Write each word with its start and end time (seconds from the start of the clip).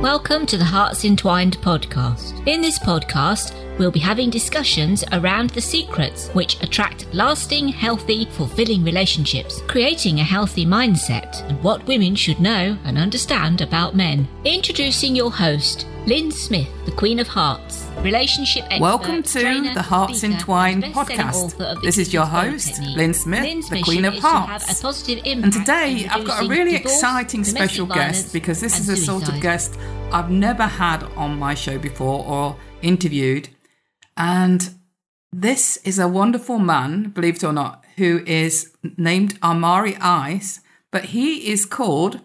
Welcome 0.00 0.46
to 0.46 0.56
the 0.56 0.64
Hearts 0.64 1.04
Entwined 1.04 1.58
podcast. 1.58 2.48
In 2.48 2.62
this 2.62 2.78
podcast, 2.78 3.52
we'll 3.80 3.90
be 3.90 3.98
having 3.98 4.28
discussions 4.28 5.02
around 5.12 5.48
the 5.50 5.60
secrets 5.60 6.28
which 6.34 6.62
attract 6.62 7.06
lasting, 7.14 7.66
healthy, 7.66 8.26
fulfilling 8.26 8.84
relationships, 8.84 9.62
creating 9.68 10.20
a 10.20 10.22
healthy 10.22 10.66
mindset, 10.66 11.42
and 11.48 11.60
what 11.64 11.86
women 11.86 12.14
should 12.14 12.38
know 12.40 12.76
and 12.84 12.98
understand 12.98 13.62
about 13.62 13.96
men. 13.96 14.28
Introducing 14.44 15.16
your 15.16 15.32
host, 15.32 15.86
Lynn 16.04 16.30
Smith, 16.30 16.68
the 16.84 16.92
Queen 16.92 17.20
of 17.20 17.26
Hearts, 17.26 17.86
relationship 18.00 18.64
expert. 18.64 18.82
Welcome 18.82 19.22
to 19.22 19.40
trainer, 19.40 19.72
the 19.72 19.80
Hearts 19.80 20.18
speaker, 20.18 20.34
Entwined 20.34 20.84
podcast. 20.84 21.34
author 21.34 21.64
of 21.64 21.80
the 21.80 21.86
This 21.86 21.96
is 21.96 22.12
your 22.12 22.26
host, 22.26 22.74
Technique. 22.74 22.96
Lynn 22.98 23.14
Smith, 23.14 23.42
Lynn's 23.42 23.70
the 23.70 23.80
Queen 23.80 24.04
of 24.04 24.12
to 24.12 24.20
Hearts. 24.20 24.82
positive 24.82 25.22
And 25.24 25.50
today 25.50 26.06
I've 26.10 26.26
got 26.26 26.44
a 26.44 26.48
really 26.48 26.72
divorce, 26.72 26.96
exciting 26.96 27.44
special 27.44 27.86
guest 27.86 28.34
because 28.34 28.60
this 28.60 28.78
is 28.78 28.90
a 28.90 28.96
sort 28.98 29.30
of 29.30 29.40
guest 29.40 29.78
I've 30.12 30.30
never 30.30 30.64
had 30.64 31.02
on 31.16 31.38
my 31.38 31.54
show 31.54 31.78
before 31.78 32.26
or 32.26 32.56
interviewed. 32.82 33.48
And 34.20 34.74
this 35.32 35.78
is 35.78 35.98
a 35.98 36.06
wonderful 36.06 36.58
man, 36.58 37.08
believe 37.08 37.36
it 37.36 37.44
or 37.44 37.54
not, 37.54 37.82
who 37.96 38.22
is 38.26 38.70
named 38.98 39.38
Amari 39.42 39.96
Ice, 39.96 40.60
but 40.92 41.06
he 41.06 41.50
is 41.50 41.64
called 41.64 42.20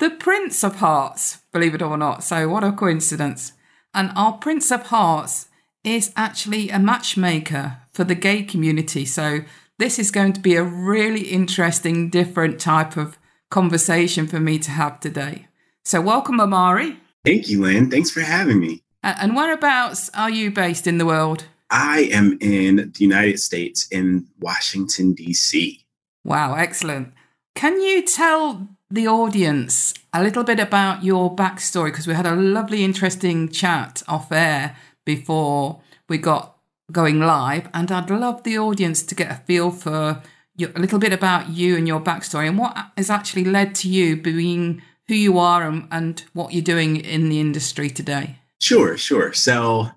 the 0.00 0.10
Prince 0.10 0.62
of 0.62 0.76
Hearts, 0.76 1.38
believe 1.50 1.74
it 1.74 1.80
or 1.80 1.96
not. 1.96 2.22
So, 2.24 2.46
what 2.50 2.62
a 2.62 2.72
coincidence. 2.72 3.54
And 3.94 4.12
our 4.16 4.34
Prince 4.34 4.70
of 4.70 4.88
Hearts 4.88 5.48
is 5.82 6.12
actually 6.14 6.68
a 6.68 6.78
matchmaker 6.78 7.78
for 7.90 8.04
the 8.04 8.14
gay 8.14 8.42
community. 8.42 9.06
So, 9.06 9.40
this 9.78 9.98
is 9.98 10.10
going 10.10 10.34
to 10.34 10.40
be 10.40 10.56
a 10.56 10.62
really 10.62 11.22
interesting, 11.22 12.10
different 12.10 12.60
type 12.60 12.98
of 12.98 13.18
conversation 13.50 14.26
for 14.26 14.40
me 14.40 14.58
to 14.58 14.70
have 14.72 15.00
today. 15.00 15.46
So, 15.86 16.02
welcome, 16.02 16.38
Amari. 16.38 16.98
Thank 17.24 17.48
you, 17.48 17.62
Lynn. 17.62 17.90
Thanks 17.90 18.10
for 18.10 18.20
having 18.20 18.60
me. 18.60 18.82
And 19.02 19.34
whereabouts 19.34 20.10
are 20.14 20.30
you 20.30 20.50
based 20.50 20.86
in 20.86 20.98
the 20.98 21.06
world? 21.06 21.44
I 21.70 22.10
am 22.12 22.36
in 22.40 22.76
the 22.76 23.04
United 23.04 23.38
States 23.38 23.86
in 23.88 24.26
Washington, 24.40 25.14
D.C. 25.14 25.84
Wow, 26.24 26.54
excellent. 26.54 27.14
Can 27.54 27.80
you 27.80 28.02
tell 28.02 28.68
the 28.90 29.06
audience 29.06 29.94
a 30.12 30.22
little 30.22 30.44
bit 30.44 30.58
about 30.58 31.04
your 31.04 31.34
backstory? 31.34 31.86
Because 31.86 32.06
we 32.06 32.14
had 32.14 32.26
a 32.26 32.34
lovely, 32.34 32.84
interesting 32.84 33.48
chat 33.48 34.02
off 34.08 34.32
air 34.32 34.76
before 35.06 35.80
we 36.08 36.18
got 36.18 36.56
going 36.92 37.20
live, 37.20 37.68
and 37.72 37.90
I'd 37.92 38.10
love 38.10 38.42
the 38.42 38.58
audience 38.58 39.02
to 39.04 39.14
get 39.14 39.30
a 39.30 39.36
feel 39.36 39.70
for 39.70 40.22
your, 40.56 40.70
a 40.74 40.80
little 40.80 40.98
bit 40.98 41.12
about 41.12 41.50
you 41.50 41.76
and 41.76 41.86
your 41.86 42.00
backstory 42.00 42.48
and 42.48 42.58
what 42.58 42.76
has 42.96 43.10
actually 43.10 43.44
led 43.44 43.74
to 43.76 43.88
you 43.88 44.16
being 44.16 44.82
who 45.06 45.14
you 45.14 45.38
are 45.38 45.62
and, 45.62 45.86
and 45.90 46.24
what 46.32 46.52
you're 46.52 46.62
doing 46.62 46.96
in 46.96 47.28
the 47.28 47.40
industry 47.40 47.88
today. 47.88 48.39
Sure, 48.60 48.96
sure. 48.96 49.32
So 49.32 49.88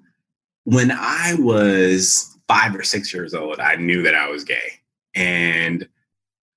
when 0.63 0.91
I 0.91 1.35
was 1.37 2.37
five 2.47 2.75
or 2.75 2.83
six 2.83 3.13
years 3.13 3.33
old, 3.33 3.59
I 3.59 3.75
knew 3.75 4.01
that 4.03 4.15
I 4.15 4.29
was 4.29 4.43
gay. 4.43 4.79
And 5.13 5.87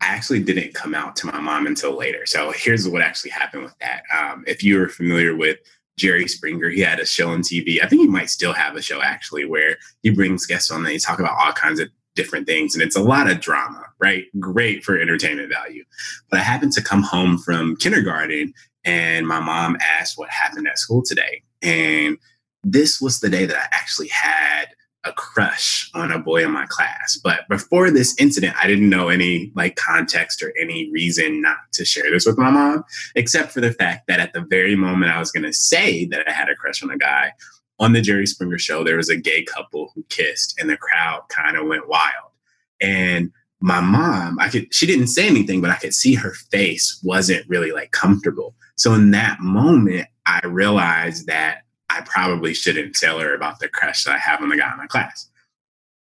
I 0.00 0.06
actually 0.06 0.42
didn't 0.42 0.74
come 0.74 0.94
out 0.94 1.16
to 1.16 1.26
my 1.26 1.40
mom 1.40 1.66
until 1.66 1.96
later. 1.96 2.26
So 2.26 2.52
here's 2.52 2.88
what 2.88 3.02
actually 3.02 3.30
happened 3.30 3.64
with 3.64 3.78
that. 3.80 4.02
Um, 4.16 4.44
if 4.46 4.62
you're 4.62 4.88
familiar 4.88 5.34
with 5.34 5.58
Jerry 5.98 6.28
Springer, 6.28 6.68
he 6.68 6.80
had 6.80 7.00
a 7.00 7.06
show 7.06 7.30
on 7.30 7.40
TV. 7.40 7.82
I 7.82 7.88
think 7.88 8.02
he 8.02 8.08
might 8.08 8.30
still 8.30 8.52
have 8.52 8.76
a 8.76 8.82
show 8.82 9.02
actually 9.02 9.44
where 9.46 9.76
he 10.02 10.10
brings 10.10 10.46
guests 10.46 10.70
on 10.70 10.78
and 10.78 10.86
they 10.86 10.98
talk 10.98 11.18
about 11.18 11.36
all 11.38 11.52
kinds 11.52 11.80
of 11.80 11.88
different 12.14 12.46
things. 12.46 12.74
And 12.74 12.82
it's 12.82 12.96
a 12.96 13.02
lot 13.02 13.28
of 13.28 13.40
drama, 13.40 13.84
right? 13.98 14.26
Great 14.38 14.84
for 14.84 14.98
entertainment 14.98 15.50
value. 15.50 15.84
But 16.30 16.40
I 16.40 16.42
happened 16.42 16.72
to 16.72 16.82
come 16.82 17.02
home 17.02 17.38
from 17.38 17.76
kindergarten 17.76 18.52
and 18.84 19.26
my 19.26 19.40
mom 19.40 19.76
asked 19.80 20.16
what 20.16 20.30
happened 20.30 20.68
at 20.68 20.78
school 20.78 21.02
today. 21.02 21.42
And 21.66 22.16
this 22.64 23.00
was 23.00 23.20
the 23.20 23.28
day 23.28 23.44
that 23.44 23.56
I 23.56 23.66
actually 23.72 24.08
had 24.08 24.66
a 25.04 25.12
crush 25.12 25.90
on 25.94 26.10
a 26.10 26.18
boy 26.18 26.44
in 26.44 26.50
my 26.50 26.66
class. 26.66 27.18
But 27.22 27.48
before 27.48 27.90
this 27.90 28.14
incident, 28.18 28.56
I 28.60 28.66
didn't 28.66 28.88
know 28.88 29.08
any 29.08 29.52
like 29.54 29.76
context 29.76 30.42
or 30.42 30.52
any 30.60 30.90
reason 30.90 31.40
not 31.42 31.58
to 31.74 31.84
share 31.84 32.10
this 32.10 32.26
with 32.26 32.38
my 32.38 32.50
mom, 32.50 32.84
except 33.14 33.52
for 33.52 33.60
the 33.60 33.72
fact 33.72 34.06
that 34.08 34.20
at 34.20 34.32
the 34.32 34.40
very 34.40 34.74
moment 34.74 35.12
I 35.12 35.18
was 35.18 35.30
going 35.30 35.44
to 35.44 35.52
say 35.52 36.06
that 36.06 36.28
I 36.28 36.32
had 36.32 36.48
a 36.48 36.56
crush 36.56 36.82
on 36.82 36.90
a 36.90 36.98
guy, 36.98 37.32
on 37.78 37.92
the 37.92 38.00
Jerry 38.00 38.26
Springer 38.26 38.58
show, 38.58 38.82
there 38.82 38.96
was 38.96 39.10
a 39.10 39.16
gay 39.16 39.44
couple 39.44 39.92
who 39.94 40.04
kissed 40.08 40.58
and 40.58 40.68
the 40.68 40.76
crowd 40.76 41.22
kind 41.28 41.56
of 41.56 41.66
went 41.66 41.88
wild. 41.88 42.32
And 42.80 43.30
my 43.60 43.80
mom, 43.80 44.38
I 44.38 44.48
could, 44.48 44.72
she 44.74 44.86
didn't 44.86 45.08
say 45.08 45.26
anything, 45.26 45.60
but 45.60 45.70
I 45.70 45.76
could 45.76 45.94
see 45.94 46.14
her 46.14 46.34
face 46.50 47.00
wasn't 47.04 47.48
really 47.48 47.72
like 47.72 47.90
comfortable. 47.90 48.54
So 48.76 48.92
in 48.94 49.10
that 49.12 49.40
moment, 49.40 50.08
I 50.26 50.44
realized 50.46 51.26
that 51.26 51.62
I 51.88 52.02
probably 52.02 52.52
shouldn't 52.52 52.94
tell 52.94 53.18
her 53.20 53.34
about 53.34 53.60
the 53.60 53.68
crush 53.68 54.04
that 54.04 54.14
I 54.14 54.18
have 54.18 54.42
on 54.42 54.48
the 54.48 54.56
guy 54.56 54.70
in 54.70 54.78
my 54.78 54.86
class. 54.86 55.28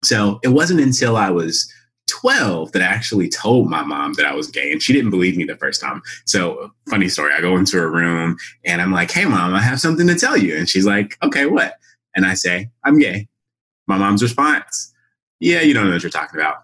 So 0.03 0.39
it 0.43 0.49
wasn't 0.49 0.81
until 0.81 1.15
I 1.15 1.29
was 1.29 1.71
12 2.07 2.73
that 2.73 2.81
I 2.81 2.85
actually 2.85 3.29
told 3.29 3.69
my 3.69 3.83
mom 3.83 4.13
that 4.13 4.25
I 4.25 4.33
was 4.33 4.47
gay, 4.47 4.71
and 4.71 4.81
she 4.81 4.93
didn't 4.93 5.11
believe 5.11 5.37
me 5.37 5.45
the 5.45 5.55
first 5.55 5.79
time. 5.79 6.01
So, 6.25 6.71
funny 6.89 7.07
story 7.07 7.33
I 7.33 7.41
go 7.41 7.55
into 7.55 7.77
her 7.77 7.89
room 7.89 8.37
and 8.65 8.81
I'm 8.81 8.91
like, 8.91 9.11
hey, 9.11 9.25
mom, 9.25 9.53
I 9.53 9.61
have 9.61 9.79
something 9.79 10.07
to 10.07 10.15
tell 10.15 10.35
you. 10.35 10.57
And 10.57 10.67
she's 10.67 10.85
like, 10.85 11.17
okay, 11.23 11.45
what? 11.45 11.75
And 12.15 12.25
I 12.25 12.33
say, 12.33 12.69
I'm 12.83 12.99
gay. 12.99 13.27
My 13.87 13.97
mom's 13.97 14.21
response, 14.21 14.93
yeah, 15.39 15.61
you 15.61 15.73
don't 15.73 15.87
know 15.87 15.93
what 15.93 16.03
you're 16.03 16.09
talking 16.09 16.39
about. 16.39 16.57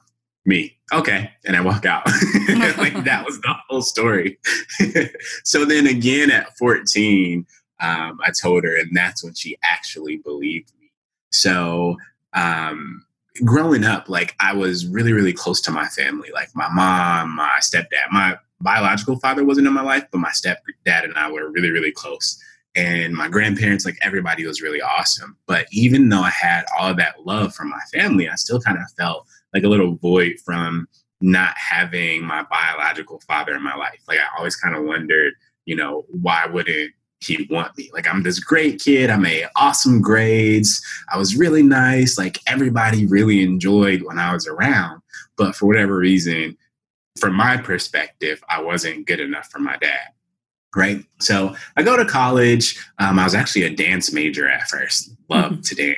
Me. 0.46 0.77
Okay. 0.94 1.32
And 1.46 1.56
I 1.56 1.62
walk 1.62 1.86
out. 1.86 2.06
like 2.78 3.04
that 3.04 3.24
was 3.26 3.40
the 3.42 3.54
whole 3.68 3.82
story. 3.82 4.38
so 5.44 5.66
then 5.66 5.86
again 5.86 6.32
at 6.32 6.56
14, 6.58 7.46
um, 7.80 8.20
I 8.26 8.32
told 8.32 8.64
her, 8.64 8.76
and 8.76 8.96
that's 8.96 9.24
when 9.24 9.34
she 9.34 9.58
actually 9.64 10.18
believed 10.18 10.72
me. 10.80 10.92
So, 11.32 11.98
um, 12.34 13.06
growing 13.44 13.84
up, 13.84 14.10
like 14.10 14.36
I 14.40 14.54
was 14.54 14.88
really, 14.88 15.14
really 15.14 15.34
close 15.34 15.62
to 15.62 15.72
my 15.72 15.88
family, 15.88 16.30
like 16.34 16.50
my 16.56 16.70
mom, 16.70 17.36
my 17.36 17.60
stepdad. 17.62 18.12
My 18.12 18.38
biological 18.62 19.20
father 19.20 19.44
wasn't 19.46 19.68
in 19.68 19.74
my 19.74 19.84
life, 19.84 20.06
but 20.12 20.20
my 20.20 20.32
stepdad 20.32 21.04
and 21.04 21.16
I 21.16 21.30
were 21.32 21.52
really, 21.52 21.70
really 21.70 21.92
close. 21.92 22.42
And 22.76 23.14
my 23.14 23.28
grandparents, 23.28 23.86
like 23.86 23.98
everybody 24.02 24.46
was 24.46 24.62
really 24.62 24.82
awesome. 24.82 25.38
But 25.48 25.68
even 25.72 26.10
though 26.10 26.22
I 26.22 26.30
had 26.30 26.66
all 26.78 26.94
that 26.96 27.26
love 27.26 27.54
from 27.54 27.70
my 27.70 27.82
family, 27.94 28.30
I 28.30 28.36
still 28.36 28.60
kind 28.60 28.78
of 28.78 28.84
felt 28.98 29.28
like 29.58 29.66
a 29.66 29.70
little 29.70 29.96
void 29.96 30.36
from 30.46 30.88
not 31.20 31.56
having 31.58 32.24
my 32.24 32.44
biological 32.44 33.20
father 33.28 33.56
in 33.56 33.64
my 33.64 33.76
life. 33.76 34.00
Like 34.08 34.20
I 34.20 34.38
always 34.38 34.56
kind 34.56 34.76
of 34.76 34.84
wondered, 34.84 35.34
you 35.66 35.76
know, 35.76 36.06
why 36.10 36.46
wouldn't 36.46 36.92
he 37.20 37.48
want 37.50 37.76
me? 37.76 37.90
Like 37.92 38.08
I'm 38.08 38.22
this 38.22 38.40
great 38.40 38.80
kid. 38.80 39.10
I 39.10 39.18
made 39.18 39.48
awesome 39.56 40.00
grades. 40.00 40.80
I 41.12 41.18
was 41.18 41.36
really 41.36 41.64
nice. 41.64 42.20
Like 42.20 42.40
everybody 42.46 43.08
really 43.08 43.42
enjoyed 43.42 44.04
when 44.04 44.20
I 44.20 44.32
was 44.32 44.46
around. 44.46 45.02
But 45.38 45.56
for 45.56 45.66
whatever 45.66 45.98
reason, 45.98 46.56
from 47.20 47.34
my 47.34 47.58
perspective, 47.58 48.44
I 48.48 48.62
wasn't 48.62 49.08
good 49.08 49.20
enough 49.20 49.50
for 49.50 49.58
my 49.58 49.78
dad. 49.78 50.10
Right. 50.76 51.04
So 51.20 51.56
I 51.76 51.82
go 51.82 51.98
to 51.98 52.06
college. 52.06 52.78
Um, 53.00 53.18
I 53.18 53.24
was 53.24 53.34
actually 53.34 53.64
a 53.64 53.76
dance 53.76 54.14
major 54.14 54.48
at 54.48 54.68
first, 54.68 55.10
loved 55.30 55.64
to 55.66 55.76
dance. 55.76 55.98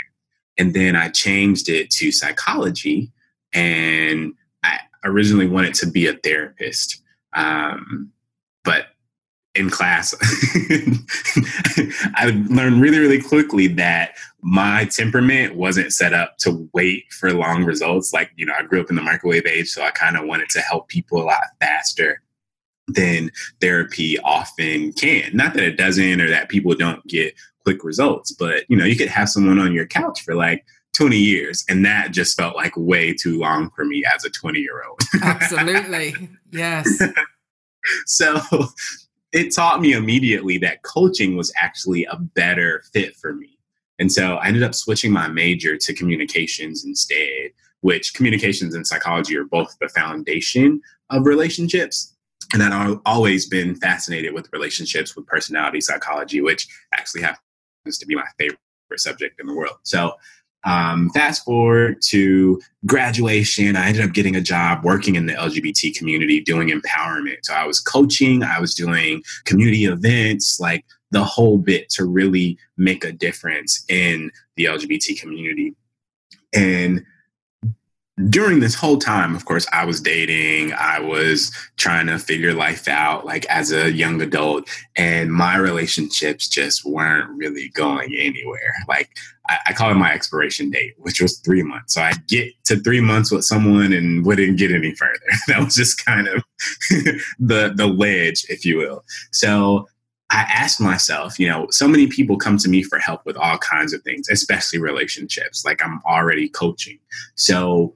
And 0.58 0.74
then 0.74 0.96
I 0.96 1.10
changed 1.10 1.68
it 1.68 1.90
to 1.92 2.12
psychology. 2.14 3.12
And 3.54 4.34
I 4.64 4.80
originally 5.04 5.48
wanted 5.48 5.74
to 5.76 5.88
be 5.88 6.08
a 6.08 6.14
therapist. 6.14 7.02
Um, 7.34 8.12
but 8.64 8.88
in 9.56 9.70
class, 9.70 10.14
I 12.16 12.46
learned 12.50 12.82
really, 12.82 13.00
really 13.00 13.22
quickly 13.22 13.68
that 13.68 14.16
my 14.42 14.86
temperament 14.86 15.56
wasn't 15.56 15.92
set 15.92 16.14
up 16.14 16.38
to 16.40 16.70
wait 16.74 17.12
for 17.12 17.34
long 17.34 17.66
results. 17.66 18.14
Like, 18.14 18.32
you 18.36 18.46
know, 18.46 18.54
I 18.58 18.64
grew 18.64 18.80
up 18.80 18.90
in 18.90 18.96
the 18.96 19.02
microwave 19.02 19.46
age, 19.46 19.70
so 19.70 19.84
I 19.84 19.92
kind 19.92 20.16
of 20.16 20.26
wanted 20.26 20.50
to 20.50 20.62
help 20.62 20.88
people 20.88 21.22
a 21.22 21.26
lot 21.26 21.44
faster 21.60 22.22
than 22.88 23.32
therapy 23.62 24.20
often 24.20 24.94
can. 24.94 25.36
Not 25.36 25.54
that 25.54 25.64
it 25.64 25.78
doesn't 25.78 26.22
or 26.22 26.30
that 26.30 26.50
people 26.50 26.74
don't 26.76 27.06
get 27.08 27.34
quick 27.64 27.84
results, 27.84 28.32
but, 28.32 28.64
you 28.70 28.78
know, 28.78 28.86
you 28.86 28.96
could 28.96 29.10
have 29.10 29.30
someone 29.30 29.60
on 29.60 29.74
your 29.74 29.86
couch 29.86 30.22
for 30.22 30.36
like 30.36 30.66
20 30.94 31.18
years, 31.18 31.64
and 31.70 31.86
that 31.86 32.12
just 32.12 32.36
felt 32.36 32.56
like 32.56 32.74
way 32.76 33.14
too 33.14 33.40
long 33.40 33.70
for 33.76 33.86
me 33.86 34.04
as 34.14 34.26
a 34.26 34.30
20 34.30 34.60
year 34.60 34.84
old. 34.88 35.00
Absolutely. 35.22 36.30
yes. 36.52 37.02
so 38.06 38.40
it 39.32 39.54
taught 39.54 39.82
me 39.82 39.94
immediately 39.94 40.58
that 40.60 40.82
coaching 40.84 41.38
was 41.38 41.54
actually 41.56 42.06
a 42.06 42.18
better 42.18 42.84
fit 42.92 43.16
for 43.16 43.34
me. 43.34 43.58
And 44.00 44.12
so 44.12 44.36
I 44.36 44.48
ended 44.48 44.64
up 44.64 44.74
switching 44.74 45.12
my 45.12 45.28
major 45.28 45.78
to 45.78 45.94
communications 45.94 46.86
instead, 46.86 47.52
which 47.82 48.14
communications 48.14 48.74
and 48.74 48.88
psychology 48.88 49.38
are 49.38 49.44
both 49.44 49.76
the 49.80 49.90
foundation 49.90 50.82
of 51.10 51.26
relationships. 51.26 52.16
And 52.54 52.64
I've 52.64 53.00
always 53.06 53.46
been 53.46 53.76
fascinated 53.76 54.34
with 54.34 54.52
relationships 54.54 55.16
with 55.16 55.28
personality 55.28 55.82
psychology, 55.82 56.42
which 56.42 56.68
actually 56.94 57.22
happens 57.22 57.98
to 58.00 58.06
be 58.06 58.16
my 58.16 58.26
favorite 58.40 58.60
subject 58.96 59.40
in 59.40 59.46
the 59.46 59.54
world. 59.54 59.78
So 59.84 60.14
Um, 60.66 61.10
fast 61.12 61.46
forward 61.46 62.02
to 62.08 62.62
graduation, 62.86 63.76
I 63.76 63.88
ended 63.88 64.04
up 64.04 64.14
getting 64.14 64.36
a 64.36 64.42
job 64.42 64.84
working 64.84 65.16
in 65.16 65.26
the 65.26 65.34
LGBT 65.34 65.96
community 65.96 66.42
doing 66.42 66.70
empowerment. 66.70 67.38
So 67.44 67.54
I 67.54 67.66
was 67.66 67.80
coaching, 67.80 68.44
I 68.44 68.60
was 68.60 68.74
doing 68.74 69.24
community 69.46 69.86
events, 69.86 70.60
like 70.60 70.86
the 71.12 71.24
whole 71.24 71.58
bit 71.58 71.90
to 71.90 72.06
really 72.06 72.58
make 72.78 73.04
a 73.04 73.12
difference 73.12 73.84
in 73.90 74.32
the 74.58 74.66
LGBT 74.66 75.20
community. 75.20 75.76
And 76.54 77.04
during 78.28 78.60
this 78.60 78.76
whole 78.76 78.98
time, 78.98 79.36
of 79.36 79.46
course, 79.46 79.66
I 79.72 79.86
was 79.86 80.02
dating, 80.02 80.74
I 80.74 81.00
was 81.00 81.52
trying 81.78 82.08
to 82.08 82.20
figure 82.20 82.54
life 82.54 82.88
out 82.88 83.26
like 83.26 83.46
as 83.46 83.72
a 83.72 83.92
young 83.92 84.22
adult, 84.22 84.68
and 84.98 85.32
my 85.32 85.56
relationships 85.56 86.50
just 86.50 86.84
weren't 86.84 87.30
really 87.38 87.70
going 87.70 88.14
anywhere. 88.16 88.74
Like 88.88 89.10
I, 89.48 89.60
I 89.68 89.74
call 89.74 89.92
it 89.92 89.96
my 89.96 90.12
expiration 90.12 90.70
date, 90.70 90.96
which 90.98 91.22
was 91.22 91.40
three 91.40 91.64
months. 91.64 91.94
So 91.94 92.02
I'd 92.02 92.28
get 92.28 92.54
to 92.66 92.78
three 92.78 93.02
months 93.02 93.32
with 93.32 93.46
someone 93.46 93.94
and 93.94 94.26
wouldn't 94.26 94.58
get 94.58 94.72
any 94.72 94.94
further. 94.96 95.20
that 95.48 95.64
was 95.64 95.76
just 95.76 96.04
kind 96.04 96.28
of 96.28 96.44
the 97.40 97.72
the 97.74 97.88
ledge, 97.88 98.46
if 98.50 98.66
you 98.66 98.78
will. 98.78 99.06
So 99.32 99.88
I 100.32 100.42
asked 100.42 100.82
myself, 100.82 101.40
you 101.40 101.48
know, 101.48 101.68
so 101.72 101.88
many 101.88 102.08
people 102.08 102.38
come 102.38 102.58
to 102.60 102.70
me 102.70 102.84
for 102.84 103.00
help 103.00 103.26
with 103.26 103.38
all 103.38 103.58
kinds 103.58 103.94
of 103.94 104.02
things, 104.04 104.30
especially 104.30 104.80
relationships. 104.80 105.64
Like 105.66 105.84
I'm 105.84 106.02
already 106.06 106.50
coaching. 106.50 107.00
So 107.36 107.96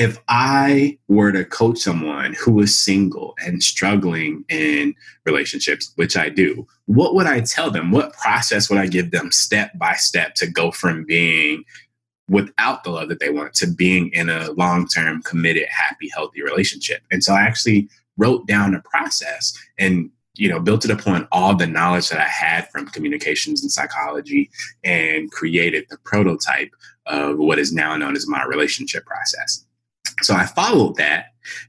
if 0.00 0.18
I 0.28 0.96
were 1.08 1.30
to 1.30 1.44
coach 1.44 1.80
someone 1.80 2.32
who 2.32 2.58
is 2.60 2.76
single 2.76 3.34
and 3.44 3.62
struggling 3.62 4.46
in 4.48 4.94
relationships, 5.26 5.92
which 5.96 6.16
I 6.16 6.30
do, 6.30 6.66
what 6.86 7.14
would 7.14 7.26
I 7.26 7.40
tell 7.40 7.70
them? 7.70 7.90
What 7.90 8.14
process 8.14 8.70
would 8.70 8.78
I 8.78 8.86
give 8.86 9.10
them 9.10 9.30
step 9.30 9.78
by 9.78 9.96
step 9.96 10.36
to 10.36 10.46
go 10.46 10.70
from 10.70 11.04
being 11.04 11.64
without 12.30 12.82
the 12.82 12.90
love 12.90 13.10
that 13.10 13.20
they 13.20 13.28
want 13.28 13.52
to 13.56 13.66
being 13.66 14.08
in 14.14 14.30
a 14.30 14.52
long 14.52 14.88
term, 14.88 15.20
committed, 15.20 15.66
happy, 15.68 16.08
healthy 16.14 16.42
relationship? 16.42 17.02
And 17.10 17.22
so 17.22 17.34
I 17.34 17.42
actually 17.42 17.90
wrote 18.16 18.46
down 18.46 18.74
a 18.74 18.80
process 18.80 19.52
and 19.78 20.10
you 20.36 20.48
know 20.48 20.60
built 20.60 20.86
it 20.86 20.90
upon 20.90 21.28
all 21.32 21.54
the 21.56 21.66
knowledge 21.66 22.08
that 22.08 22.20
i 22.20 22.28
had 22.28 22.68
from 22.70 22.86
communications 22.86 23.62
and 23.62 23.72
psychology 23.72 24.48
and 24.84 25.30
created 25.32 25.84
the 25.90 25.98
prototype 26.04 26.70
of 27.06 27.36
what 27.36 27.58
is 27.58 27.72
now 27.72 27.96
known 27.96 28.14
as 28.14 28.28
my 28.28 28.44
relationship 28.44 29.04
process 29.04 29.66
so 30.22 30.34
I 30.34 30.46
followed 30.46 30.96
that. 30.96 31.26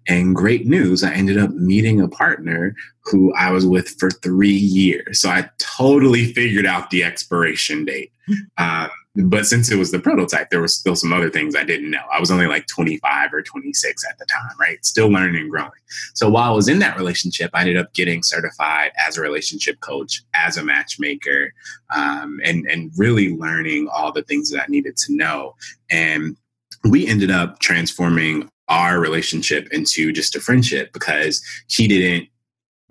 And 0.07 0.36
great 0.36 0.68
news, 0.68 1.03
I 1.03 1.13
ended 1.13 1.38
up 1.38 1.51
meeting 1.51 2.01
a 2.01 2.07
partner 2.07 2.75
who 3.06 3.33
I 3.33 3.51
was 3.51 3.65
with 3.65 3.89
for 4.00 4.12
three 4.12 4.50
years. 4.50 5.21
So 5.21 5.30
I 5.30 5.50
totally 5.59 6.33
figured 6.33 6.65
out 6.65 6.89
the 6.89 7.03
expiration 7.03 7.86
date. 7.86 8.12
Um, 8.57 8.89
but 9.15 9.45
since 9.45 9.69
it 9.69 9.77
was 9.77 9.92
the 9.92 10.00
prototype, 10.00 10.50
there 10.50 10.62
was 10.62 10.74
still 10.74 10.95
some 10.95 11.12
other 11.12 11.30
things 11.30 11.56
I 11.56 11.65
didn't 11.65 11.92
know. 11.92 12.03
I 12.13 12.19
was 12.19 12.31
only 12.31 12.48
like 12.48 12.65
25 12.68 13.33
or 13.33 13.42
26 13.42 14.06
at 14.09 14.18
the 14.18 14.25
time, 14.25 14.56
right? 14.57 14.83
Still 14.86 15.09
learning 15.09 15.42
and 15.42 15.51
growing. 15.51 15.71
So 16.13 16.30
while 16.30 16.51
I 16.51 16.56
was 16.56 16.69
in 16.69 16.80
that 16.80 16.95
relationship, 16.95 17.51
I 17.54 17.62
ended 17.62 17.77
up 17.77 17.94
getting 17.94 18.24
certified 18.24 18.92
as 18.97 19.18
a 19.18 19.21
relationship 19.21 19.81
coach, 19.81 20.24
as 20.33 20.56
a 20.56 20.63
matchmaker, 20.63 21.54
um, 21.94 22.39
and 22.45 22.65
and 22.68 22.92
really 22.95 23.36
learning 23.36 23.89
all 23.92 24.13
the 24.13 24.24
things 24.24 24.50
that 24.51 24.63
I 24.63 24.65
needed 24.69 24.95
to 24.97 25.15
know. 25.15 25.56
And 25.89 26.38
we 26.83 27.07
ended 27.07 27.31
up 27.31 27.60
transforming 27.60 28.50
our 28.68 29.00
relationship 29.00 29.68
into 29.72 30.12
just 30.12 30.36
a 30.36 30.39
friendship 30.39 30.94
because 30.94 31.44
he 31.68 31.88
didn't 31.88 32.30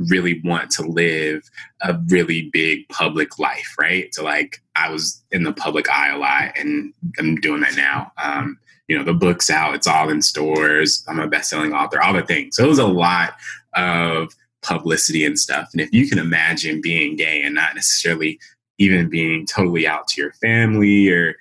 really 0.08 0.40
want 0.44 0.70
to 0.70 0.82
live 0.82 1.42
a 1.82 1.98
really 2.08 2.50
big 2.52 2.88
public 2.88 3.38
life, 3.38 3.74
right? 3.78 4.14
So 4.14 4.24
like 4.24 4.62
I 4.76 4.90
was 4.90 5.22
in 5.30 5.42
the 5.42 5.52
public 5.52 5.90
eye 5.90 6.10
a 6.10 6.18
lot 6.18 6.52
and 6.56 6.92
I'm 7.18 7.36
doing 7.36 7.60
that 7.62 7.76
now. 7.76 8.12
Um, 8.22 8.58
you 8.88 8.98
know, 8.98 9.04
the 9.04 9.14
book's 9.14 9.50
out, 9.50 9.74
it's 9.74 9.86
all 9.86 10.08
in 10.08 10.20
stores. 10.20 11.04
I'm 11.06 11.20
a 11.20 11.28
best-selling 11.28 11.72
author, 11.72 12.02
all 12.02 12.14
the 12.14 12.22
things. 12.22 12.56
So 12.56 12.64
it 12.64 12.68
was 12.68 12.78
a 12.78 12.86
lot 12.86 13.34
of 13.74 14.34
publicity 14.62 15.24
and 15.24 15.38
stuff. 15.38 15.68
And 15.72 15.80
if 15.80 15.92
you 15.92 16.08
can 16.08 16.18
imagine 16.18 16.80
being 16.80 17.16
gay 17.16 17.42
and 17.42 17.54
not 17.54 17.74
necessarily 17.74 18.38
even 18.78 19.08
being 19.08 19.46
totally 19.46 19.86
out 19.86 20.08
to 20.08 20.20
your 20.20 20.32
family 20.32 21.08
or 21.08 21.36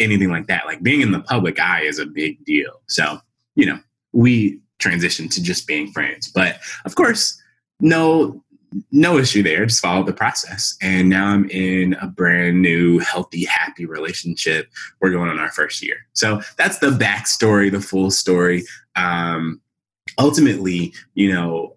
anything 0.00 0.30
like 0.30 0.46
that. 0.48 0.66
Like 0.66 0.82
being 0.82 1.00
in 1.00 1.12
the 1.12 1.20
public 1.20 1.60
eye 1.60 1.82
is 1.82 1.98
a 1.98 2.06
big 2.06 2.44
deal. 2.44 2.82
So, 2.88 3.18
you 3.54 3.66
know, 3.66 3.78
we 4.12 4.60
transitioned 4.78 5.30
to 5.34 5.42
just 5.42 5.66
being 5.66 5.92
friends. 5.92 6.28
But 6.28 6.58
of 6.84 6.94
course, 6.94 7.40
no 7.80 8.42
no 8.92 9.18
issue 9.18 9.42
there. 9.42 9.66
Just 9.66 9.82
follow 9.82 10.04
the 10.04 10.12
process. 10.12 10.76
And 10.80 11.08
now 11.08 11.26
I'm 11.26 11.48
in 11.50 11.94
a 11.94 12.06
brand 12.06 12.62
new, 12.62 13.00
healthy, 13.00 13.44
happy 13.44 13.84
relationship. 13.84 14.68
We're 15.00 15.10
going 15.10 15.28
on 15.28 15.40
our 15.40 15.50
first 15.50 15.82
year. 15.82 15.96
So 16.12 16.40
that's 16.56 16.78
the 16.78 16.90
backstory, 16.90 17.70
the 17.70 17.80
full 17.80 18.12
story. 18.12 18.64
Um, 18.94 19.60
ultimately, 20.18 20.92
you 21.14 21.32
know, 21.32 21.76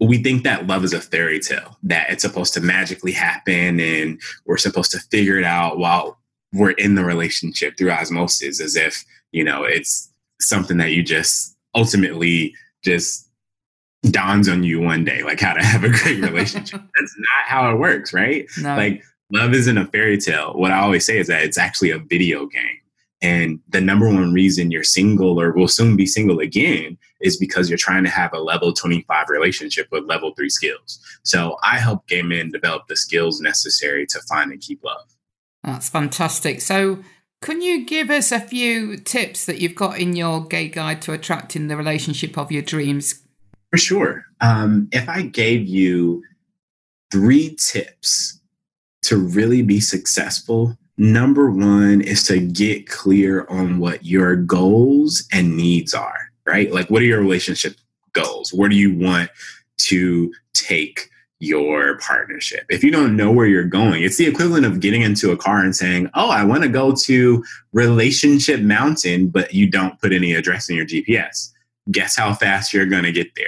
we 0.00 0.22
think 0.22 0.44
that 0.44 0.66
love 0.66 0.84
is 0.84 0.92
a 0.92 1.00
fairy 1.00 1.40
tale, 1.40 1.76
that 1.82 2.08
it's 2.10 2.22
supposed 2.22 2.54
to 2.54 2.60
magically 2.60 3.12
happen 3.12 3.80
and 3.80 4.20
we're 4.46 4.56
supposed 4.56 4.92
to 4.92 5.00
figure 5.10 5.36
it 5.36 5.44
out 5.44 5.78
while 5.78 6.19
we're 6.52 6.70
in 6.72 6.94
the 6.94 7.04
relationship 7.04 7.76
through 7.76 7.90
osmosis 7.90 8.60
as 8.60 8.76
if 8.76 9.04
you 9.32 9.44
know 9.44 9.64
it's 9.64 10.12
something 10.40 10.76
that 10.78 10.90
you 10.90 11.02
just 11.02 11.56
ultimately 11.74 12.54
just 12.82 13.28
dawns 14.10 14.48
on 14.48 14.62
you 14.62 14.80
one 14.80 15.04
day 15.04 15.22
like 15.22 15.40
how 15.40 15.52
to 15.52 15.62
have 15.62 15.84
a 15.84 15.90
great 15.90 16.20
relationship 16.22 16.80
that's 16.96 17.16
not 17.18 17.46
how 17.46 17.70
it 17.70 17.78
works 17.78 18.12
right 18.12 18.46
no. 18.60 18.74
like 18.76 19.02
love 19.32 19.52
isn't 19.52 19.78
a 19.78 19.86
fairy 19.86 20.18
tale 20.18 20.52
what 20.54 20.72
i 20.72 20.80
always 20.80 21.04
say 21.04 21.18
is 21.18 21.26
that 21.26 21.42
it's 21.42 21.58
actually 21.58 21.90
a 21.90 21.98
video 21.98 22.46
game 22.46 22.80
and 23.22 23.60
the 23.68 23.80
number 23.80 24.06
one 24.06 24.32
reason 24.32 24.70
you're 24.70 24.82
single 24.82 25.40
or 25.40 25.52
will 25.52 25.68
soon 25.68 25.96
be 25.96 26.06
single 26.06 26.40
again 26.40 26.96
is 27.20 27.36
because 27.36 27.68
you're 27.68 27.76
trying 27.78 28.04
to 28.04 28.10
have 28.10 28.32
a 28.32 28.38
level 28.38 28.72
25 28.72 29.28
relationship 29.28 29.88
with 29.90 30.04
level 30.04 30.32
three 30.34 30.48
skills. 30.48 30.98
So 31.22 31.56
I 31.62 31.78
help 31.78 32.06
gay 32.06 32.22
men 32.22 32.50
develop 32.50 32.86
the 32.88 32.96
skills 32.96 33.40
necessary 33.40 34.06
to 34.06 34.20
find 34.22 34.50
and 34.50 34.60
keep 34.60 34.82
love. 34.82 35.04
That's 35.62 35.88
fantastic. 35.88 36.60
So, 36.60 37.02
can 37.42 37.62
you 37.62 37.86
give 37.86 38.10
us 38.10 38.32
a 38.32 38.40
few 38.40 38.98
tips 38.98 39.46
that 39.46 39.60
you've 39.60 39.74
got 39.74 39.98
in 39.98 40.14
your 40.14 40.44
gay 40.44 40.68
guide 40.68 41.00
to 41.02 41.12
attracting 41.12 41.68
the 41.68 41.76
relationship 41.76 42.36
of 42.36 42.52
your 42.52 42.62
dreams? 42.62 43.22
For 43.70 43.78
sure. 43.78 44.24
Um, 44.40 44.88
if 44.92 45.08
I 45.08 45.22
gave 45.22 45.66
you 45.66 46.22
three 47.10 47.56
tips 47.56 48.40
to 49.04 49.16
really 49.16 49.62
be 49.62 49.80
successful, 49.80 50.76
number 50.98 51.50
one 51.50 52.02
is 52.02 52.24
to 52.24 52.40
get 52.40 52.88
clear 52.88 53.46
on 53.48 53.78
what 53.78 54.04
your 54.04 54.36
goals 54.36 55.26
and 55.32 55.56
needs 55.56 55.94
are, 55.94 56.30
right? 56.44 56.70
Like, 56.72 56.90
what 56.90 57.00
are 57.00 57.06
your 57.06 57.20
relationship 57.20 57.76
goals? 58.12 58.52
Where 58.52 58.68
do 58.68 58.76
you 58.76 58.94
want 58.94 59.30
to 59.78 60.32
take 60.52 61.09
your 61.40 61.98
partnership. 61.98 62.66
If 62.68 62.84
you 62.84 62.90
don't 62.90 63.16
know 63.16 63.32
where 63.32 63.46
you're 63.46 63.64
going, 63.64 64.02
it's 64.02 64.18
the 64.18 64.26
equivalent 64.26 64.66
of 64.66 64.80
getting 64.80 65.02
into 65.02 65.32
a 65.32 65.36
car 65.36 65.60
and 65.60 65.74
saying, 65.74 66.10
Oh, 66.14 66.30
I 66.30 66.44
want 66.44 66.62
to 66.62 66.68
go 66.68 66.94
to 66.94 67.44
Relationship 67.72 68.60
Mountain, 68.60 69.28
but 69.28 69.52
you 69.52 69.68
don't 69.68 69.98
put 70.00 70.12
any 70.12 70.34
address 70.34 70.68
in 70.68 70.76
your 70.76 70.86
GPS. 70.86 71.50
Guess 71.90 72.16
how 72.16 72.34
fast 72.34 72.72
you're 72.72 72.86
going 72.86 73.04
to 73.04 73.12
get 73.12 73.34
there? 73.36 73.46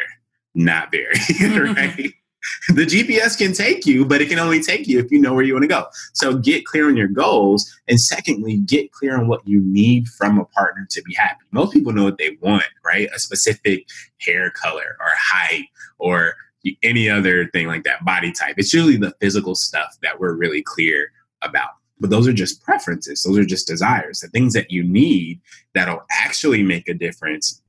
Not 0.55 0.91
very, 0.91 1.15
right? 1.73 2.13
the 2.69 2.85
GPS 2.87 3.37
can 3.39 3.53
take 3.53 3.87
you, 3.87 4.05
but 4.05 4.21
it 4.21 4.29
can 4.29 4.39
only 4.39 4.63
take 4.63 4.89
you 4.89 4.99
if 4.99 5.11
you 5.11 5.21
know 5.21 5.35
where 5.35 5.45
you 5.45 5.53
want 5.53 5.65
to 5.65 5.69
go. 5.69 5.87
So 6.15 6.37
get 6.37 6.65
clear 6.65 6.89
on 6.89 6.97
your 6.97 7.09
goals. 7.09 7.71
And 7.89 8.01
secondly, 8.01 8.57
get 8.57 8.91
clear 8.93 9.19
on 9.19 9.29
what 9.29 9.47
you 9.47 9.61
need 9.61 10.09
from 10.09 10.39
a 10.39 10.45
partner 10.47 10.87
to 10.91 11.03
be 11.03 11.15
happy. 11.15 11.45
Most 11.51 11.73
people 11.73 11.93
know 11.93 12.05
what 12.05 12.19
they 12.19 12.37
want, 12.41 12.65
right? 12.85 13.09
A 13.15 13.19
specific 13.19 13.87
hair 14.19 14.51
color 14.51 14.97
or 14.99 15.11
height 15.17 15.67
or 15.99 16.35
any 16.83 17.09
other 17.09 17.49
thing 17.49 17.67
like 17.67 17.85
that, 17.85 18.05
body 18.05 18.33
type. 18.33 18.55
It's 18.59 18.73
usually 18.73 18.97
the 18.97 19.15
physical 19.21 19.55
stuff 19.55 19.97
that 20.03 20.21
we're 20.21 20.35
really 20.35 20.63
clear 20.63 21.11
about. 21.43 21.71
But 22.01 22.11
those 22.11 22.27
are 22.27 22.33
just 22.33 22.63
preferences, 22.63 23.23
those 23.23 23.39
are 23.39 23.45
just 23.45 23.67
desires. 23.67 24.21
The 24.21 24.29
things 24.29 24.55
that 24.55 24.71
you 24.71 24.83
need 24.83 25.41
that'll 25.75 26.05
actually 26.11 26.63
make 26.63 26.89
a 26.89 26.95
difference 26.95 27.63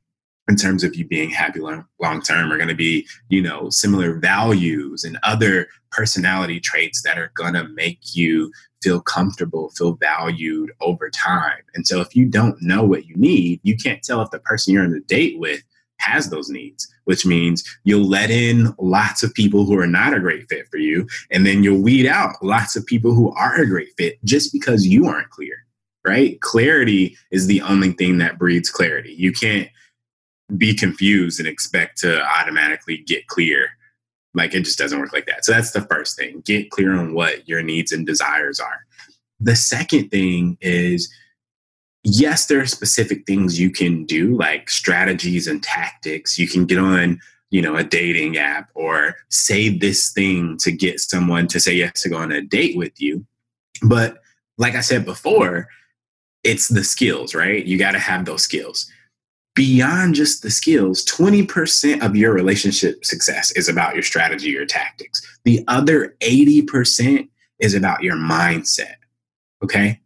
in 0.49 0.55
terms 0.55 0.83
of 0.83 0.95
you 0.95 1.05
being 1.05 1.29
happy 1.29 1.59
long, 1.59 1.85
term 2.21 2.51
are 2.51 2.57
going 2.57 2.67
to 2.67 2.75
be, 2.75 3.07
you 3.29 3.41
know, 3.41 3.69
similar 3.69 4.19
values 4.19 5.03
and 5.03 5.17
other 5.23 5.67
personality 5.91 6.59
traits 6.59 7.01
that 7.03 7.17
are 7.17 7.31
going 7.35 7.53
to 7.53 7.67
make 7.69 8.15
you 8.15 8.51
feel 8.81 8.99
comfortable, 8.99 9.69
feel 9.69 9.93
valued 9.93 10.71
over 10.81 11.09
time. 11.09 11.61
And 11.75 11.87
so 11.87 12.01
if 12.01 12.15
you 12.15 12.25
don't 12.25 12.61
know 12.61 12.83
what 12.83 13.05
you 13.05 13.15
need, 13.15 13.61
you 13.63 13.77
can't 13.77 14.03
tell 14.03 14.21
if 14.21 14.31
the 14.31 14.39
person 14.39 14.73
you're 14.73 14.83
on 14.83 14.93
a 14.93 14.99
date 14.99 15.39
with 15.39 15.63
has 15.99 16.29
those 16.29 16.49
needs, 16.49 16.87
which 17.05 17.25
means 17.25 17.63
you'll 17.83 18.07
let 18.07 18.29
in 18.29 18.73
lots 18.77 19.23
of 19.23 19.33
people 19.33 19.65
who 19.65 19.77
are 19.77 19.87
not 19.87 20.13
a 20.13 20.19
great 20.19 20.47
fit 20.49 20.67
for 20.69 20.77
you. 20.77 21.07
And 21.31 21.45
then 21.45 21.63
you'll 21.63 21.81
weed 21.81 22.05
out 22.05 22.35
lots 22.41 22.75
of 22.75 22.85
people 22.85 23.13
who 23.13 23.31
are 23.33 23.55
a 23.55 23.67
great 23.67 23.89
fit 23.97 24.23
just 24.23 24.51
because 24.51 24.85
you 24.85 25.07
aren't 25.07 25.29
clear, 25.29 25.65
right? 26.05 26.39
Clarity 26.41 27.17
is 27.31 27.47
the 27.47 27.61
only 27.61 27.91
thing 27.91 28.17
that 28.17 28.37
breeds 28.37 28.69
clarity. 28.69 29.13
You 29.13 29.31
can't 29.31 29.69
be 30.57 30.73
confused 30.73 31.39
and 31.39 31.47
expect 31.47 31.97
to 31.99 32.23
automatically 32.39 32.97
get 32.97 33.27
clear. 33.27 33.69
Like 34.33 34.53
it 34.53 34.65
just 34.65 34.79
doesn't 34.79 34.99
work 34.99 35.13
like 35.13 35.25
that. 35.27 35.45
So 35.45 35.51
that's 35.51 35.71
the 35.71 35.81
first 35.81 36.17
thing. 36.17 36.41
Get 36.45 36.69
clear 36.69 36.93
on 36.93 37.13
what 37.13 37.47
your 37.47 37.61
needs 37.61 37.91
and 37.91 38.05
desires 38.05 38.59
are. 38.59 38.85
The 39.39 39.55
second 39.55 40.09
thing 40.09 40.57
is 40.61 41.13
yes, 42.03 42.45
there 42.45 42.59
are 42.59 42.65
specific 42.65 43.25
things 43.25 43.59
you 43.59 43.69
can 43.69 44.05
do, 44.05 44.35
like 44.35 44.69
strategies 44.69 45.47
and 45.47 45.63
tactics. 45.63 46.37
You 46.37 46.47
can 46.47 46.65
get 46.65 46.77
on, 46.77 47.19
you 47.49 47.61
know, 47.61 47.75
a 47.75 47.83
dating 47.83 48.37
app 48.37 48.69
or 48.75 49.15
say 49.29 49.69
this 49.69 50.11
thing 50.11 50.57
to 50.59 50.71
get 50.71 50.99
someone 50.99 51.47
to 51.47 51.59
say 51.59 51.73
yes 51.73 52.01
to 52.03 52.09
go 52.09 52.17
on 52.17 52.31
a 52.31 52.41
date 52.41 52.77
with 52.77 53.01
you. 53.01 53.25
But 53.81 54.21
like 54.57 54.75
I 54.75 54.81
said 54.81 55.05
before, 55.05 55.67
it's 56.43 56.67
the 56.67 56.83
skills, 56.83 57.33
right? 57.33 57.65
You 57.65 57.77
got 57.77 57.91
to 57.91 57.99
have 57.99 58.25
those 58.25 58.43
skills. 58.43 58.89
Beyond 59.55 60.15
just 60.15 60.41
the 60.41 60.49
skills, 60.49 61.05
20% 61.05 62.03
of 62.03 62.15
your 62.15 62.33
relationship 62.33 63.05
success 63.05 63.51
is 63.51 63.69
about 63.69 63.93
your 63.93 64.03
strategy, 64.03 64.49
your 64.49 64.65
tactics. 64.65 65.21
The 65.45 65.63
other 65.67 66.15
80% 66.21 67.29
is 67.59 67.75
about 67.75 68.01
your 68.01 68.15
mindset. 68.15 68.95
Okay. 69.63 69.99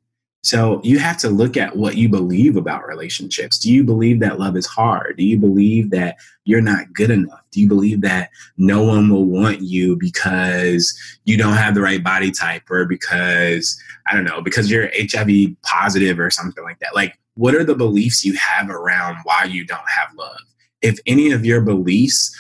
So 0.44 0.79
you 0.84 1.00
have 1.00 1.17
to 1.17 1.29
look 1.29 1.58
at 1.58 1.75
what 1.75 1.98
you 1.98 2.08
believe 2.08 2.56
about 2.56 2.88
relationships. 2.88 3.58
Do 3.58 3.72
you 3.72 3.84
believe 3.84 4.20
that 4.20 4.39
love 4.39 4.56
is 4.56 4.65
hard? 4.65 5.17
Do 5.17 5.25
you 5.25 5.38
believe 5.38 5.89
that 5.89 6.15
you're 6.46 6.62
not 6.62 6.94
good 6.94 7.12
enough? 7.12 7.41
Do 7.51 7.60
you 7.60 7.67
believe 7.67 8.01
that 8.01 8.29
no 8.58 8.84
one 8.84 9.10
will 9.10 9.25
want 9.25 9.62
you 9.62 9.98
because 9.98 10.98
you 11.25 11.38
don't 11.38 11.58
have 11.58 11.75
the 11.75 11.82
right 11.82 12.03
body 12.03 12.32
type 12.32 12.63
or 12.70 12.86
because, 12.86 13.77
I 14.10 14.15
don't 14.15 14.24
know, 14.24 14.41
because 14.41 14.72
you're 14.72 14.89
HIV 14.96 15.58
positive 15.63 16.20
or 16.20 16.29
something 16.29 16.63
like 16.63 16.79
that? 16.79 16.96
Like, 16.96 17.20
what 17.34 17.53
are 17.53 17.65
the 17.65 17.75
beliefs 17.75 18.24
you 18.24 18.34
have 18.38 18.70
around 18.70 19.17
why 19.24 19.44
you 19.46 19.65
don't 19.65 19.89
have 19.89 20.15
love? 20.15 20.39
If 20.82 20.98
any 21.06 21.32
of 21.32 21.46
your 21.46 21.62
beliefs 21.62 22.34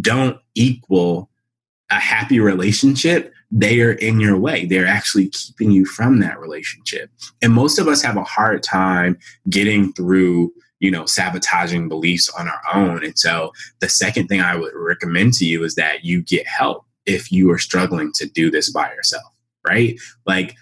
don't 0.00 0.38
equal 0.54 1.28
a 1.90 1.98
happy 1.98 2.38
relationship, 2.38 3.32
they 3.50 3.80
are 3.80 3.92
in 3.92 4.20
your 4.20 4.36
way. 4.36 4.66
They're 4.66 4.86
actually 4.86 5.28
keeping 5.28 5.70
you 5.70 5.86
from 5.86 6.20
that 6.20 6.38
relationship. 6.38 7.10
And 7.40 7.52
most 7.52 7.78
of 7.78 7.88
us 7.88 8.02
have 8.02 8.16
a 8.16 8.24
hard 8.24 8.62
time 8.62 9.18
getting 9.48 9.92
through, 9.94 10.52
you 10.80 10.90
know, 10.90 11.06
sabotaging 11.06 11.88
beliefs 11.88 12.28
on 12.38 12.48
our 12.48 12.60
own. 12.74 13.04
And 13.04 13.18
so 13.18 13.52
the 13.80 13.88
second 13.88 14.28
thing 14.28 14.40
I 14.40 14.56
would 14.56 14.72
recommend 14.74 15.32
to 15.34 15.46
you 15.46 15.64
is 15.64 15.74
that 15.76 16.04
you 16.04 16.22
get 16.22 16.46
help 16.46 16.84
if 17.06 17.32
you 17.32 17.50
are 17.50 17.58
struggling 17.58 18.12
to 18.16 18.26
do 18.26 18.50
this 18.50 18.70
by 18.70 18.92
yourself, 18.92 19.32
right? 19.66 19.98
Like, 20.26 20.54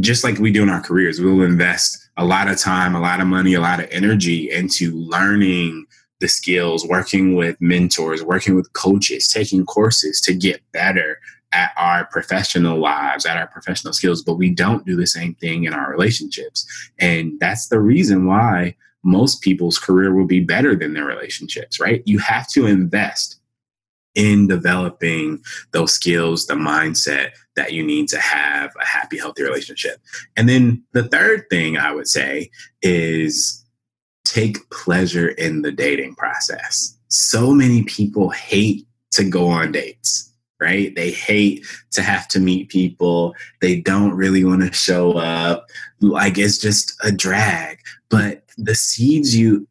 just 0.00 0.22
like 0.22 0.38
we 0.38 0.52
do 0.52 0.62
in 0.62 0.68
our 0.68 0.80
careers, 0.80 1.20
we'll 1.20 1.42
invest 1.42 2.10
a 2.16 2.24
lot 2.24 2.48
of 2.48 2.58
time, 2.58 2.94
a 2.94 3.00
lot 3.00 3.20
of 3.20 3.26
money, 3.26 3.54
a 3.54 3.60
lot 3.60 3.80
of 3.80 3.88
energy 3.90 4.50
into 4.50 4.92
learning 4.92 5.86
the 6.20 6.28
skills, 6.28 6.86
working 6.86 7.34
with 7.34 7.56
mentors, 7.60 8.22
working 8.22 8.54
with 8.54 8.72
coaches, 8.74 9.28
taking 9.28 9.64
courses 9.64 10.20
to 10.20 10.34
get 10.34 10.60
better 10.72 11.18
at 11.52 11.72
our 11.76 12.04
professional 12.06 12.78
lives, 12.78 13.26
at 13.26 13.36
our 13.36 13.46
professional 13.46 13.92
skills, 13.92 14.22
but 14.22 14.34
we 14.34 14.50
don't 14.50 14.86
do 14.86 14.96
the 14.96 15.06
same 15.06 15.34
thing 15.34 15.64
in 15.64 15.72
our 15.72 15.90
relationships. 15.90 16.66
And 16.98 17.38
that's 17.40 17.68
the 17.68 17.80
reason 17.80 18.26
why 18.26 18.76
most 19.02 19.40
people's 19.42 19.78
career 19.78 20.14
will 20.14 20.26
be 20.26 20.40
better 20.40 20.76
than 20.76 20.94
their 20.94 21.06
relationships, 21.06 21.80
right? 21.80 22.02
You 22.06 22.18
have 22.18 22.48
to 22.50 22.66
invest 22.66 23.40
in 24.14 24.48
developing 24.48 25.42
those 25.72 25.92
skills, 25.92 26.46
the 26.46 26.54
mindset 26.54 27.30
that 27.56 27.72
you 27.72 27.82
need 27.84 28.08
to 28.08 28.18
have 28.18 28.72
a 28.80 28.84
happy, 28.84 29.18
healthy 29.18 29.42
relationship. 29.42 29.98
And 30.36 30.48
then 30.48 30.82
the 30.92 31.08
third 31.08 31.44
thing 31.48 31.78
I 31.78 31.92
would 31.92 32.08
say 32.08 32.50
is 32.82 33.64
take 34.24 34.68
pleasure 34.70 35.28
in 35.28 35.62
the 35.62 35.72
dating 35.72 36.16
process. 36.16 36.96
So 37.08 37.52
many 37.52 37.82
people 37.84 38.30
hate 38.30 38.86
to 39.12 39.24
go 39.24 39.48
on 39.48 39.72
dates 39.72 40.29
right? 40.60 40.94
They 40.94 41.10
hate 41.10 41.66
to 41.92 42.02
have 42.02 42.28
to 42.28 42.40
meet 42.40 42.68
people. 42.68 43.34
They 43.60 43.80
don't 43.80 44.12
really 44.12 44.44
want 44.44 44.62
to 44.62 44.72
show 44.72 45.12
up. 45.12 45.66
Like 46.00 46.38
it's 46.38 46.58
just 46.58 46.94
a 47.02 47.12
drag. 47.12 47.78
But 48.08 48.42
the 48.58 48.74
seeds 48.74 49.36
you 49.36 49.66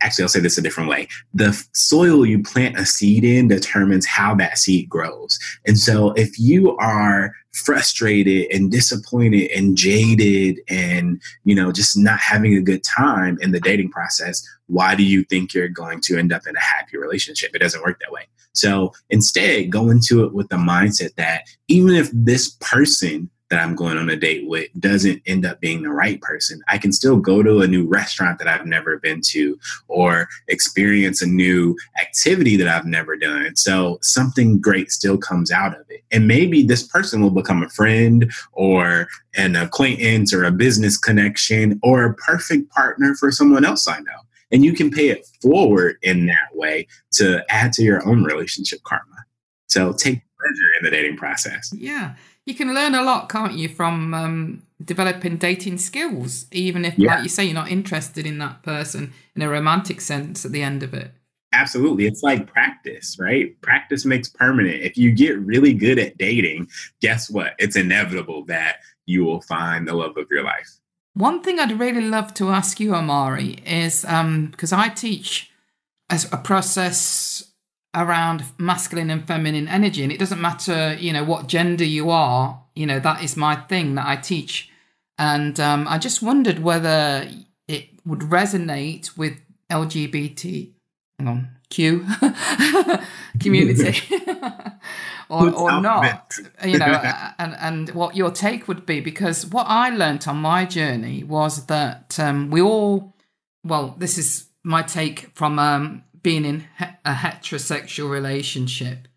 actually, 0.00 0.22
I'll 0.22 0.28
say 0.28 0.40
this 0.40 0.58
a 0.58 0.62
different 0.62 0.88
way. 0.88 1.08
The 1.34 1.52
soil 1.72 2.24
you 2.24 2.42
plant 2.42 2.78
a 2.78 2.86
seed 2.86 3.24
in 3.24 3.48
determines 3.48 4.06
how 4.06 4.34
that 4.36 4.58
seed 4.58 4.88
grows. 4.88 5.38
And 5.66 5.78
so 5.78 6.12
if 6.12 6.38
you 6.38 6.76
are 6.76 7.34
frustrated 7.58 8.50
and 8.52 8.70
disappointed 8.70 9.50
and 9.50 9.76
jaded 9.76 10.60
and, 10.68 11.20
you 11.44 11.54
know, 11.54 11.72
just 11.72 11.96
not 11.96 12.18
having 12.18 12.54
a 12.54 12.60
good 12.62 12.82
time 12.84 13.38
in 13.40 13.52
the 13.52 13.60
dating 13.60 13.90
process, 13.90 14.46
why 14.66 14.94
do 14.94 15.02
you 15.02 15.24
think 15.24 15.54
you're 15.54 15.68
going 15.68 16.00
to 16.02 16.18
end 16.18 16.32
up 16.32 16.46
in 16.46 16.56
a 16.56 16.60
happy 16.60 16.96
relationship? 16.96 17.54
It 17.54 17.58
doesn't 17.58 17.82
work 17.82 18.00
that 18.00 18.12
way. 18.12 18.26
So 18.52 18.92
instead, 19.10 19.70
go 19.70 19.90
into 19.90 20.24
it 20.24 20.32
with 20.32 20.48
the 20.48 20.56
mindset 20.56 21.14
that 21.14 21.44
even 21.68 21.94
if 21.94 22.10
this 22.12 22.56
person 22.60 23.30
that 23.50 23.60
I'm 23.60 23.74
going 23.74 23.96
on 23.96 24.10
a 24.10 24.16
date 24.16 24.46
with 24.46 24.68
doesn't 24.78 25.22
end 25.26 25.46
up 25.46 25.60
being 25.60 25.82
the 25.82 25.90
right 25.90 26.20
person, 26.20 26.60
I 26.68 26.78
can 26.78 26.92
still 26.92 27.16
go 27.16 27.42
to 27.42 27.60
a 27.60 27.66
new 27.66 27.86
restaurant 27.86 28.38
that 28.38 28.48
I've 28.48 28.66
never 28.66 28.98
been 28.98 29.20
to 29.28 29.58
or 29.88 30.28
experience 30.48 31.22
a 31.22 31.26
new 31.26 31.76
activity 32.00 32.56
that 32.56 32.68
I've 32.68 32.84
never 32.84 33.16
done. 33.16 33.56
So 33.56 33.98
something 34.02 34.60
great 34.60 34.90
still 34.90 35.16
comes 35.16 35.50
out 35.50 35.78
of 35.78 35.86
it. 35.88 36.04
And 36.10 36.28
maybe 36.28 36.62
this 36.62 36.82
person 36.82 37.22
will 37.22 37.30
become 37.30 37.62
a 37.62 37.70
friend 37.70 38.30
or 38.52 39.08
an 39.36 39.56
acquaintance 39.56 40.32
or 40.32 40.44
a 40.44 40.50
business 40.50 40.98
connection 40.98 41.80
or 41.82 42.04
a 42.04 42.14
perfect 42.14 42.70
partner 42.70 43.14
for 43.14 43.32
someone 43.32 43.64
else 43.64 43.88
I 43.88 44.00
know. 44.00 44.20
And 44.50 44.64
you 44.64 44.72
can 44.72 44.90
pay 44.90 45.08
it 45.08 45.26
forward 45.42 45.96
in 46.02 46.26
that 46.26 46.48
way 46.54 46.86
to 47.12 47.44
add 47.50 47.72
to 47.74 47.82
your 47.82 48.06
own 48.06 48.24
relationship 48.24 48.82
karma. 48.82 49.04
So 49.66 49.92
take 49.92 50.22
pleasure 50.40 50.70
in 50.78 50.84
the 50.84 50.90
dating 50.90 51.18
process. 51.18 51.70
Yeah 51.74 52.14
you 52.48 52.54
can 52.54 52.74
learn 52.74 52.94
a 52.94 53.02
lot, 53.02 53.28
can't 53.28 53.52
you, 53.52 53.68
from 53.68 54.14
um, 54.14 54.62
developing 54.82 55.36
dating 55.36 55.76
skills, 55.76 56.46
even 56.50 56.84
if, 56.84 56.98
yeah. 56.98 57.16
like 57.16 57.22
you 57.22 57.28
say, 57.28 57.44
you're 57.44 57.54
not 57.54 57.70
interested 57.70 58.24
in 58.26 58.38
that 58.38 58.62
person 58.62 59.12
in 59.36 59.42
a 59.42 59.48
romantic 59.50 60.00
sense 60.00 60.46
at 60.46 60.52
the 60.52 60.62
end 60.62 60.82
of 60.82 60.94
it. 60.94 61.12
Absolutely. 61.52 62.06
It's 62.06 62.22
like 62.22 62.46
practice, 62.46 63.18
right? 63.18 63.58
Practice 63.60 64.06
makes 64.06 64.28
permanent. 64.28 64.82
If 64.82 64.96
you 64.96 65.12
get 65.12 65.38
really 65.40 65.74
good 65.74 65.98
at 65.98 66.16
dating, 66.16 66.68
guess 67.02 67.28
what? 67.28 67.54
It's 67.58 67.76
inevitable 67.76 68.44
that 68.46 68.76
you 69.04 69.24
will 69.24 69.42
find 69.42 69.86
the 69.86 69.94
love 69.94 70.16
of 70.16 70.26
your 70.30 70.42
life. 70.42 70.70
One 71.14 71.42
thing 71.42 71.60
I'd 71.60 71.78
really 71.78 72.02
love 72.02 72.32
to 72.34 72.48
ask 72.48 72.80
you, 72.80 72.94
Amari, 72.94 73.58
is 73.66 74.02
because 74.02 74.72
um, 74.72 74.80
I 74.80 74.88
teach 74.88 75.50
as 76.08 76.32
a 76.32 76.38
process 76.38 77.47
around 77.98 78.44
masculine 78.58 79.10
and 79.10 79.26
feminine 79.26 79.68
energy. 79.68 80.02
And 80.02 80.12
it 80.12 80.18
doesn't 80.18 80.40
matter 80.40 80.94
you 80.94 81.12
know 81.12 81.24
what 81.24 81.48
gender 81.48 81.84
you 81.84 82.10
are 82.10 82.62
you 82.74 82.86
know 82.86 83.00
that 83.00 83.22
is 83.22 83.36
my 83.36 83.56
thing 83.56 83.96
that 83.96 84.06
i 84.06 84.16
teach. 84.16 84.70
And 85.18 85.58
um, 85.58 85.86
i 85.88 85.98
just 85.98 86.22
wondered 86.22 86.60
whether 86.60 87.28
it 87.66 87.88
would 88.06 88.20
resonate 88.20 89.16
with 89.18 89.34
lgbt 89.70 90.72
hang 91.18 91.28
on 91.28 91.48
q 91.70 92.06
community. 93.40 94.00
Or, 95.30 95.50
or 95.50 95.82
not 95.82 96.32
you 96.64 96.78
know 96.78 97.02
and 97.38 97.54
and 97.60 97.90
what 97.90 98.16
your 98.16 98.30
take 98.30 98.66
would 98.66 98.86
be. 98.86 99.00
Because 99.00 99.44
what 99.44 99.66
i 99.68 99.90
learnt 99.90 100.26
on 100.26 100.38
my 100.38 100.64
journey 100.64 101.22
was 101.22 101.66
that 101.66 102.18
um, 102.18 102.50
we 102.50 102.62
all 102.62 103.14
well 103.62 103.94
this 103.98 104.16
is 104.16 104.48
my 104.64 104.80
take 104.82 105.30
from 105.34 105.58
um, 105.58 106.02
being 106.22 106.44
in 106.44 106.64
a 107.04 107.14
heterosexual 107.14 108.10
relationship. 108.10 109.08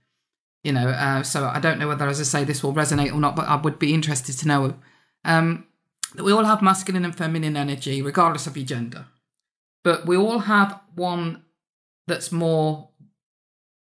You 0.63 0.73
know, 0.73 0.89
uh, 0.89 1.23
so 1.23 1.45
I 1.45 1.59
don't 1.59 1.79
know 1.79 1.87
whether, 1.87 2.07
as 2.07 2.19
I 2.19 2.23
say, 2.23 2.43
this 2.43 2.61
will 2.61 2.73
resonate 2.73 3.13
or 3.13 3.19
not, 3.19 3.35
but 3.35 3.47
I 3.47 3.55
would 3.55 3.79
be 3.79 3.93
interested 3.93 4.37
to 4.37 4.47
know 4.47 4.75
um, 5.25 5.65
that 6.15 6.23
we 6.23 6.31
all 6.31 6.43
have 6.43 6.61
masculine 6.61 7.05
and 7.05 7.15
feminine 7.15 7.57
energy, 7.57 8.01
regardless 8.01 8.45
of 8.47 8.57
your 8.57 8.65
gender. 8.65 9.05
But 9.83 10.05
we 10.05 10.15
all 10.15 10.39
have 10.39 10.79
one 10.93 11.43
that's 12.07 12.31
more 12.31 12.89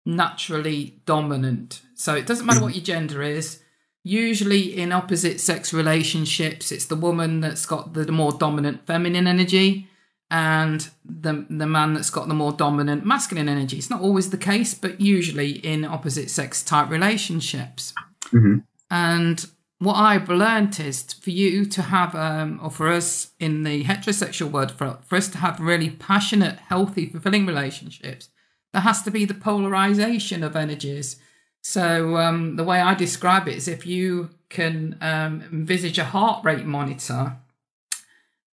naturally 0.05 1.01
dominant. 1.05 1.81
So 1.95 2.13
it 2.13 2.27
doesn't 2.27 2.45
matter 2.45 2.61
what 2.61 2.75
your 2.75 2.83
gender 2.83 3.23
is. 3.23 3.61
Usually, 4.03 4.77
in 4.77 4.91
opposite 4.91 5.41
sex 5.41 5.73
relationships, 5.73 6.71
it's 6.71 6.85
the 6.85 6.95
woman 6.95 7.41
that's 7.41 7.65
got 7.65 7.93
the 7.93 8.11
more 8.11 8.31
dominant 8.31 8.85
feminine 8.85 9.27
energy 9.27 9.89
and 10.29 10.89
the 11.05 11.45
the 11.49 11.65
man 11.65 11.93
that's 11.93 12.09
got 12.09 12.27
the 12.27 12.33
more 12.33 12.51
dominant 12.51 13.05
masculine 13.05 13.47
energy. 13.47 13.77
It's 13.77 13.89
not 13.89 14.01
always 14.01 14.29
the 14.29 14.37
case, 14.37 14.73
but 14.73 14.99
usually 14.99 15.51
in 15.51 15.85
opposite 15.85 16.29
sex 16.29 16.63
type 16.63 16.89
relationships. 16.89 17.93
Mm-hmm. 18.25 18.57
And 18.89 19.45
what 19.79 19.95
I've 19.95 20.29
learned 20.29 20.79
is 20.79 21.03
for 21.03 21.29
you 21.29 21.65
to 21.65 21.81
have, 21.83 22.15
um, 22.15 22.59
or 22.63 22.71
for 22.71 22.89
us 22.91 23.31
in 23.39 23.63
the 23.63 23.83
heterosexual 23.83 24.51
world, 24.51 24.71
for, 24.71 24.97
for 25.05 25.15
us 25.15 25.27
to 25.29 25.37
have 25.37 25.59
really 25.59 25.91
passionate, 25.91 26.57
healthy, 26.57 27.07
fulfilling 27.07 27.45
relationships, 27.45 28.29
there 28.73 28.81
has 28.81 29.03
to 29.03 29.11
be 29.11 29.23
the 29.23 29.35
polarization 29.35 30.43
of 30.43 30.55
energies. 30.55 31.17
So 31.61 32.17
um, 32.17 32.55
the 32.55 32.63
way 32.63 32.81
I 32.81 32.95
describe 32.95 33.47
it 33.47 33.55
is 33.55 33.67
if 33.67 33.85
you 33.85 34.31
can 34.49 34.97
um, 35.01 35.43
envisage 35.51 35.99
a 35.99 36.05
heart 36.05 36.43
rate 36.43 36.65
monitor 36.65 37.37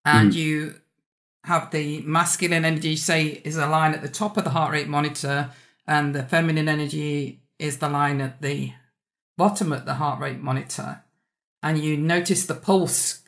and 0.04 0.32
mm. 0.32 0.34
you 0.34 0.74
have 1.44 1.70
the 1.70 2.00
masculine 2.02 2.64
energy, 2.64 2.96
say, 2.96 3.42
is 3.44 3.56
a 3.56 3.66
line 3.66 3.92
at 3.94 4.02
the 4.02 4.08
top 4.08 4.36
of 4.36 4.44
the 4.44 4.50
heart 4.50 4.72
rate 4.72 4.88
monitor, 4.88 5.50
and 5.86 6.14
the 6.14 6.22
feminine 6.22 6.68
energy 6.68 7.42
is 7.58 7.78
the 7.78 7.88
line 7.88 8.20
at 8.20 8.40
the 8.40 8.72
bottom 9.36 9.72
of 9.72 9.84
the 9.84 9.94
heart 9.94 10.20
rate 10.20 10.40
monitor. 10.40 11.02
And 11.62 11.78
you 11.78 11.96
notice 11.96 12.46
the 12.46 12.54
pulse 12.54 13.22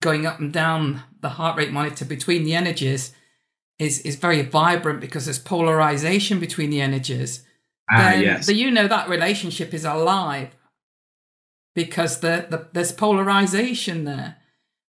going 0.00 0.24
up 0.24 0.38
and 0.38 0.52
down 0.52 1.02
the 1.20 1.30
heart 1.30 1.56
rate 1.56 1.72
monitor 1.72 2.04
between 2.04 2.44
the 2.44 2.54
energies 2.54 3.12
is 3.78 4.00
is 4.00 4.16
very 4.16 4.42
vibrant 4.42 5.00
because 5.00 5.24
there's 5.24 5.38
polarization 5.38 6.38
between 6.38 6.70
the 6.70 6.80
energies. 6.80 7.44
Ah, 7.90 8.12
yes. 8.12 8.46
the, 8.46 8.54
you 8.54 8.70
know 8.70 8.86
that 8.86 9.08
relationship 9.08 9.74
is 9.74 9.84
alive 9.84 10.50
because 11.74 12.20
the, 12.20 12.46
the 12.50 12.68
there's 12.72 12.92
polarization 12.92 14.04
there. 14.04 14.36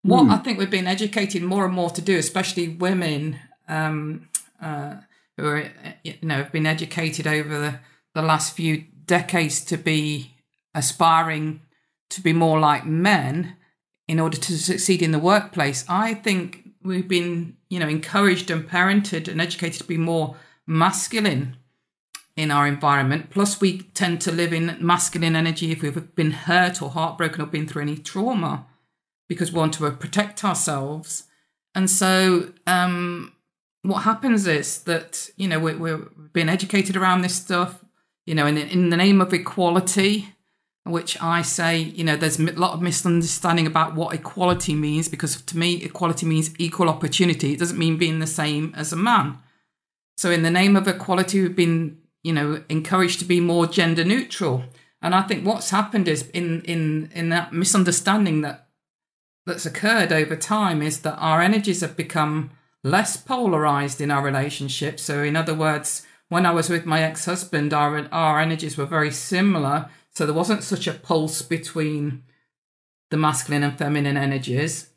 What 0.03 0.25
Hmm. 0.25 0.31
I 0.31 0.37
think 0.37 0.57
we've 0.57 0.69
been 0.69 0.87
educated 0.87 1.43
more 1.43 1.65
and 1.65 1.73
more 1.73 1.91
to 1.91 2.01
do, 2.01 2.17
especially 2.17 2.69
women 2.69 3.39
um, 3.67 4.29
uh, 4.61 4.95
who 5.37 5.45
are 5.45 5.71
you 6.03 6.15
know 6.21 6.37
have 6.37 6.51
been 6.51 6.65
educated 6.65 7.27
over 7.27 7.59
the, 7.59 7.79
the 8.15 8.21
last 8.21 8.55
few 8.55 8.85
decades 9.05 9.63
to 9.65 9.77
be 9.77 10.35
aspiring 10.73 11.61
to 12.09 12.21
be 12.21 12.33
more 12.33 12.59
like 12.59 12.85
men 12.85 13.55
in 14.07 14.19
order 14.19 14.37
to 14.37 14.57
succeed 14.57 15.01
in 15.01 15.11
the 15.11 15.19
workplace. 15.19 15.85
I 15.87 16.13
think 16.15 16.69
we've 16.83 17.07
been 17.07 17.57
you 17.69 17.79
know 17.79 17.87
encouraged 17.87 18.49
and 18.49 18.67
parented 18.67 19.27
and 19.27 19.39
educated 19.39 19.81
to 19.81 19.87
be 19.87 19.97
more 19.97 20.35
masculine 20.65 21.57
in 22.35 22.49
our 22.49 22.65
environment. 22.65 23.29
Plus, 23.29 23.61
we 23.61 23.81
tend 23.93 24.21
to 24.21 24.31
live 24.31 24.51
in 24.51 24.77
masculine 24.79 25.35
energy 25.35 25.71
if 25.71 25.83
we've 25.83 26.15
been 26.15 26.31
hurt 26.31 26.81
or 26.81 26.89
heartbroken 26.89 27.41
or 27.41 27.45
been 27.45 27.67
through 27.67 27.83
any 27.83 27.97
trauma 27.97 28.65
because 29.31 29.53
we 29.53 29.57
want 29.57 29.73
to 29.73 29.89
protect 29.91 30.43
ourselves. 30.43 31.23
And 31.73 31.89
so, 31.89 32.51
um, 32.67 33.31
what 33.81 33.99
happens 33.99 34.45
is 34.45 34.79
that, 34.83 35.29
you 35.37 35.47
know, 35.47 35.57
we, 35.57 35.73
we're 35.73 35.99
being 36.33 36.49
educated 36.49 36.97
around 36.97 37.21
this 37.21 37.37
stuff, 37.37 37.81
you 38.25 38.35
know, 38.35 38.45
in, 38.45 38.57
in 38.57 38.89
the 38.89 38.97
name 38.97 39.21
of 39.21 39.33
equality, 39.33 40.33
which 40.83 41.15
I 41.21 41.43
say, 41.43 41.77
you 41.79 42.03
know, 42.03 42.17
there's 42.17 42.41
a 42.41 42.51
lot 42.59 42.73
of 42.73 42.81
misunderstanding 42.81 43.65
about 43.65 43.95
what 43.95 44.13
equality 44.13 44.75
means 44.75 45.07
because 45.07 45.41
to 45.43 45.57
me, 45.57 45.81
equality 45.81 46.25
means 46.25 46.53
equal 46.59 46.89
opportunity. 46.89 47.53
It 47.53 47.59
doesn't 47.59 47.79
mean 47.79 47.95
being 47.95 48.19
the 48.19 48.27
same 48.27 48.73
as 48.75 48.91
a 48.91 48.97
man. 48.97 49.37
So, 50.17 50.29
in 50.29 50.43
the 50.43 50.51
name 50.51 50.75
of 50.75 50.89
equality, 50.89 51.41
we've 51.41 51.55
been, 51.55 51.99
you 52.21 52.33
know, 52.33 52.65
encouraged 52.67 53.19
to 53.19 53.25
be 53.25 53.39
more 53.39 53.65
gender 53.65 54.03
neutral. 54.03 54.65
And 55.01 55.15
I 55.15 55.21
think 55.21 55.45
what's 55.45 55.69
happened 55.69 56.09
is 56.09 56.27
in 56.31 56.63
in 56.63 57.09
in 57.15 57.29
that 57.29 57.53
misunderstanding 57.53 58.41
that 58.41 58.67
that's 59.45 59.65
occurred 59.65 60.11
over 60.11 60.35
time 60.35 60.81
is 60.81 61.01
that 61.01 61.17
our 61.17 61.41
energies 61.41 61.81
have 61.81 61.97
become 61.97 62.51
less 62.83 63.17
polarized 63.17 64.01
in 64.01 64.11
our 64.11 64.23
relationship. 64.23 64.99
So, 64.99 65.23
in 65.23 65.35
other 65.35 65.53
words, 65.53 66.05
when 66.29 66.45
I 66.45 66.51
was 66.51 66.69
with 66.69 66.85
my 66.85 67.01
ex-husband, 67.03 67.73
our 67.73 68.07
our 68.11 68.39
energies 68.39 68.77
were 68.77 68.85
very 68.85 69.11
similar. 69.11 69.89
So 70.11 70.25
there 70.25 70.35
wasn't 70.35 70.63
such 70.63 70.87
a 70.87 70.93
pulse 70.93 71.41
between 71.41 72.23
the 73.09 73.17
masculine 73.17 73.63
and 73.63 73.77
feminine 73.77 74.17
energies. 74.17 74.89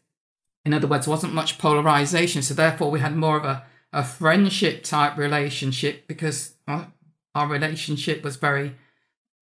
In 0.64 0.72
other 0.72 0.86
words, 0.86 1.06
wasn't 1.06 1.34
much 1.34 1.58
polarization. 1.58 2.42
So 2.42 2.54
therefore, 2.54 2.90
we 2.90 3.00
had 3.00 3.16
more 3.16 3.36
of 3.36 3.44
a, 3.44 3.64
a 3.92 4.04
friendship 4.04 4.82
type 4.82 5.16
relationship 5.16 6.06
because 6.06 6.54
our, 6.66 6.92
our 7.34 7.48
relationship 7.48 8.22
was 8.22 8.36
very, 8.36 8.76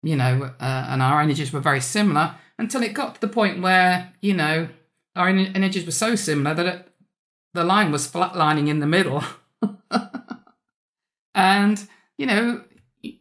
you 0.03 0.17
know, 0.17 0.53
uh, 0.61 0.87
and 0.89 1.03
our 1.03 1.21
energies 1.21 1.53
were 1.53 1.61
very 1.61 1.81
similar 1.81 2.37
until 2.59 2.83
it 2.83 2.95
got 2.95 3.17
to 3.17 3.21
the 3.21 3.29
point 3.29 3.61
where, 3.61 4.13
you 4.21 4.35
know, 4.35 4.69
our 5.17 5.29
energies 5.29 5.85
were 5.85 5.93
so 5.93 6.15
similar 6.15 6.55
that 6.55 6.67
it, 6.67 6.89
the 7.55 7.65
line 7.65 7.93
was 7.93 8.09
flatlining 8.09 8.69
in 8.69 8.81
the 8.81 8.87
middle. 8.87 9.23
and, 11.35 11.87
you 12.19 12.27
know, 12.27 12.63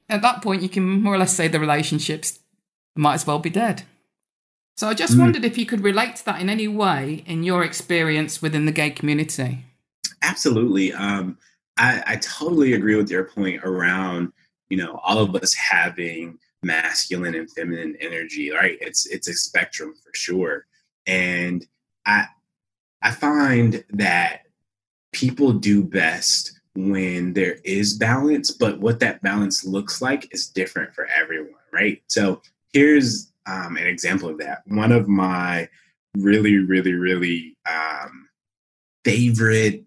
at 0.10 0.21
that 0.21 0.41
point, 0.41 0.62
you 0.62 0.69
can 0.69 0.83
more 1.01 1.15
or 1.15 1.17
less 1.17 1.36
say 1.36 1.48
the 1.48 1.60
relationships 1.60 2.39
might 2.95 3.15
as 3.15 3.27
well 3.27 3.39
be 3.39 3.50
dead. 3.50 3.83
So 4.77 4.88
I 4.88 4.93
just 4.93 5.13
Mm. 5.15 5.19
wondered 5.19 5.45
if 5.45 5.57
you 5.57 5.65
could 5.65 5.81
relate 5.83 6.15
to 6.17 6.25
that 6.25 6.41
in 6.41 6.50
any 6.50 6.67
way 6.67 7.24
in 7.25 7.43
your 7.43 7.63
experience 7.63 8.41
within 8.41 8.65
the 8.65 8.71
gay 8.71 8.89
community. 8.89 9.65
Absolutely. 10.21 10.93
Um, 10.93 11.38
I, 11.77 12.03
I 12.05 12.15
totally 12.17 12.74
agree 12.74 12.95
with 12.95 13.10
your 13.10 13.25
point 13.25 13.63
around, 13.63 14.31
you 14.69 14.77
know, 14.77 15.00
all 15.03 15.19
of 15.19 15.36
us 15.36 15.53
having 15.53 16.38
masculine 16.63 17.36
and 17.36 17.50
feminine 17.51 17.95
energy, 18.00 18.51
right? 18.51 18.77
It's 18.81 19.05
it's 19.07 19.27
a 19.27 19.33
spectrum 19.33 19.93
for 20.03 20.12
sure. 20.13 20.65
And 21.07 21.65
I 22.05 22.25
I 23.01 23.11
find 23.11 23.83
that 23.92 24.42
people 25.11 25.53
do 25.53 25.83
best 25.83 26.59
when 26.75 27.33
there 27.33 27.57
is 27.66 27.98
balance, 27.98 28.51
but 28.51 28.79
what 28.79 29.00
that 29.00 29.22
balance 29.22 29.66
looks 29.66 30.01
like 30.01 30.33
is 30.33 30.48
different 30.48 30.94
for 30.94 31.07
everyone, 31.07 31.53
right? 31.74 32.01
So 32.07 32.42
here's 32.74 33.31
um, 33.46 33.75
an 33.77 33.87
example 33.87 34.29
of 34.29 34.37
that. 34.37 34.61
One 34.68 34.92
of 34.92 35.07
my 35.07 35.68
really, 36.16 36.57
really, 36.57 36.94
really 36.94 37.57
um, 37.70 38.29
favorite 39.03 39.83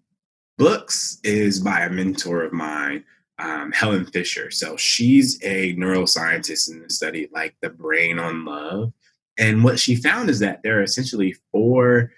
books 0.57 1.19
is 1.23 1.59
by 1.59 1.81
a 1.81 1.89
mentor 1.89 2.43
of 2.43 2.53
mine, 2.53 3.03
um, 3.39 3.71
Helen 3.71 4.05
Fisher. 4.05 4.51
So 4.51 4.77
she's 4.77 5.39
a 5.43 5.75
neuroscientist 5.75 6.69
and 6.69 6.91
studied 6.91 7.31
like 7.33 7.55
the 7.61 7.69
brain 7.69 8.19
on 8.19 8.45
love. 8.45 8.93
And 9.37 9.63
what 9.63 9.79
she 9.79 9.95
found 9.95 10.29
is 10.29 10.39
that 10.39 10.63
there 10.63 10.79
are 10.79 10.83
essentially 10.83 11.35
four, 11.51 12.11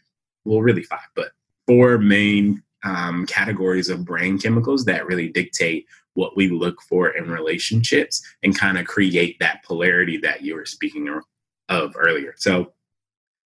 well, 0.45 0.61
really 0.61 0.83
five, 0.83 0.99
but 1.15 1.31
four 1.65 1.97
main 1.97 2.61
um, 2.83 3.25
categories 3.25 3.89
of 3.89 4.05
brain 4.05 4.37
chemicals 4.37 4.85
that 4.85 5.07
really 5.07 5.29
dictate 5.29 5.85
what 6.13 6.35
we 6.35 6.49
look 6.49 6.81
for 6.81 7.09
in 7.09 7.29
relationships 7.29 8.25
and 8.43 8.57
kind 8.57 8.77
of 8.77 8.85
create 8.85 9.37
that 9.39 9.63
polarity 9.63 10.17
that 10.17 10.41
you 10.41 10.55
were 10.55 10.65
speaking 10.65 11.21
of 11.69 11.95
earlier. 11.95 12.33
So 12.37 12.73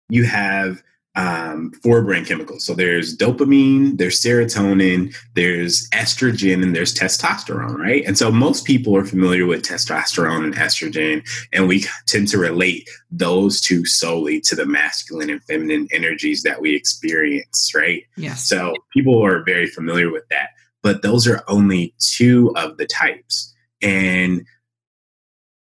you 0.08 0.24
have 0.24 0.82
um, 1.16 1.70
four 1.82 2.02
brain 2.02 2.24
chemicals. 2.24 2.64
So 2.64 2.74
there's 2.74 3.16
dopamine, 3.16 3.98
there's 3.98 4.20
serotonin, 4.20 5.14
there's 5.34 5.88
estrogen, 5.90 6.62
and 6.62 6.74
there's 6.74 6.94
testosterone, 6.94 7.76
right? 7.76 8.04
And 8.04 8.18
so 8.18 8.32
most 8.32 8.64
people 8.64 8.96
are 8.96 9.04
familiar 9.04 9.46
with 9.46 9.62
testosterone 9.62 10.44
and 10.44 10.54
estrogen, 10.54 11.26
and 11.52 11.68
we 11.68 11.84
tend 12.06 12.28
to 12.28 12.38
relate 12.38 12.88
those 13.10 13.60
two 13.60 13.86
solely 13.86 14.40
to 14.42 14.56
the 14.56 14.66
masculine 14.66 15.30
and 15.30 15.42
feminine 15.44 15.88
energies 15.92 16.42
that 16.42 16.60
we 16.60 16.74
experience, 16.74 17.72
right? 17.74 18.04
Yes. 18.16 18.44
So 18.44 18.74
people 18.92 19.24
are 19.24 19.44
very 19.44 19.68
familiar 19.68 20.10
with 20.10 20.28
that, 20.30 20.50
but 20.82 21.02
those 21.02 21.28
are 21.28 21.44
only 21.46 21.94
two 21.98 22.52
of 22.56 22.76
the 22.76 22.86
types. 22.86 23.54
And 23.80 24.44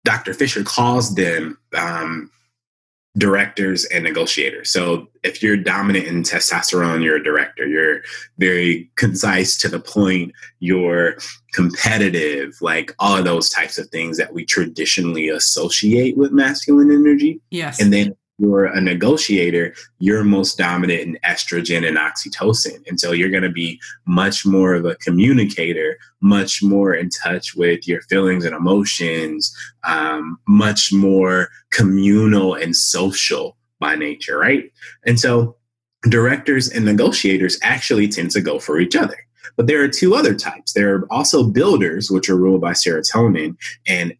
Dr. 0.05 0.33
Fisher 0.33 0.65
calls 0.65 1.15
them 1.15 1.59
um, 1.77 2.31
directors 3.19 3.85
and 3.87 4.05
negotiators. 4.05 4.73
So 4.73 5.07
if 5.23 5.43
you're 5.43 5.57
dominant 5.57 6.07
in 6.07 6.23
testosterone, 6.23 7.05
you're 7.05 7.17
a 7.17 7.23
director. 7.23 7.67
You're 7.67 8.01
very 8.39 8.91
concise 8.97 9.57
to 9.59 9.69
the 9.69 9.81
point. 9.81 10.33
You're 10.61 11.17
competitive, 11.53 12.57
like 12.63 12.95
all 12.99 13.17
of 13.17 13.25
those 13.25 13.51
types 13.51 13.77
of 13.77 13.89
things 13.89 14.17
that 14.17 14.33
we 14.33 14.47
traditionally 14.47 15.29
associate 15.29 16.17
with 16.17 16.33
masculine 16.33 16.91
energy. 16.91 17.41
yes. 17.51 17.81
And 17.81 17.93
then 17.93 18.15
you're 18.43 18.65
a 18.65 18.81
negotiator, 18.81 19.73
you're 20.01 20.25
most 20.25 20.59
dominant 20.59 21.01
in 21.01 21.19
estrogen 21.25 21.87
and 21.87 21.97
oxytocin. 21.97 22.85
And 22.89 22.99
so 22.99 23.13
you're 23.13 23.31
going 23.31 23.45
to 23.45 23.49
be 23.51 23.81
much 24.05 24.45
more 24.45 24.75
of 24.75 24.85
a 24.85 24.97
communicator, 24.97 25.97
much 26.21 26.61
more 26.61 26.93
in 26.93 27.09
touch 27.09 27.55
with 27.55 27.87
your 27.87 28.03
feelings 28.03 28.45
and 28.45 28.55
emotions, 28.55 29.57
um, 29.85 30.41
much 30.49 30.93
more 30.93 31.51
communal 31.71 32.55
and 32.55 32.75
social 32.75 33.57
by 33.79 33.95
nature, 33.95 34.39
right? 34.39 34.65
And 35.07 35.21
so 35.21 35.57
directors 36.09 36.69
and 36.69 36.85
negotiators 36.85 37.59
actually 37.63 38.09
tend 38.09 38.33
to 38.33 38.41
go 38.41 38.59
for 38.59 38.81
each 38.81 38.97
other. 38.97 39.17
But 39.57 39.69
there 39.69 39.83
are 39.83 39.89
two 39.89 40.17
other 40.17 40.35
types. 40.35 40.73
There 40.73 40.95
are 40.97 41.07
also 41.13 41.45
builders, 41.45 42.11
which 42.11 42.29
are 42.29 42.37
ruled 42.37 42.61
by 42.61 42.73
serotonin, 42.73 43.57
and 43.87 44.15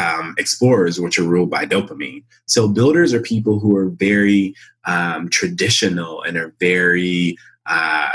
um, 0.00 0.34
explorers, 0.38 1.00
which 1.00 1.18
are 1.18 1.24
ruled 1.24 1.50
by 1.50 1.66
dopamine. 1.66 2.24
So 2.46 2.68
builders 2.68 3.12
are 3.12 3.20
people 3.20 3.58
who 3.58 3.76
are 3.76 3.90
very 3.90 4.54
um, 4.86 5.28
traditional 5.28 6.22
and 6.22 6.36
are 6.36 6.54
very 6.58 7.36
uh, 7.66 8.08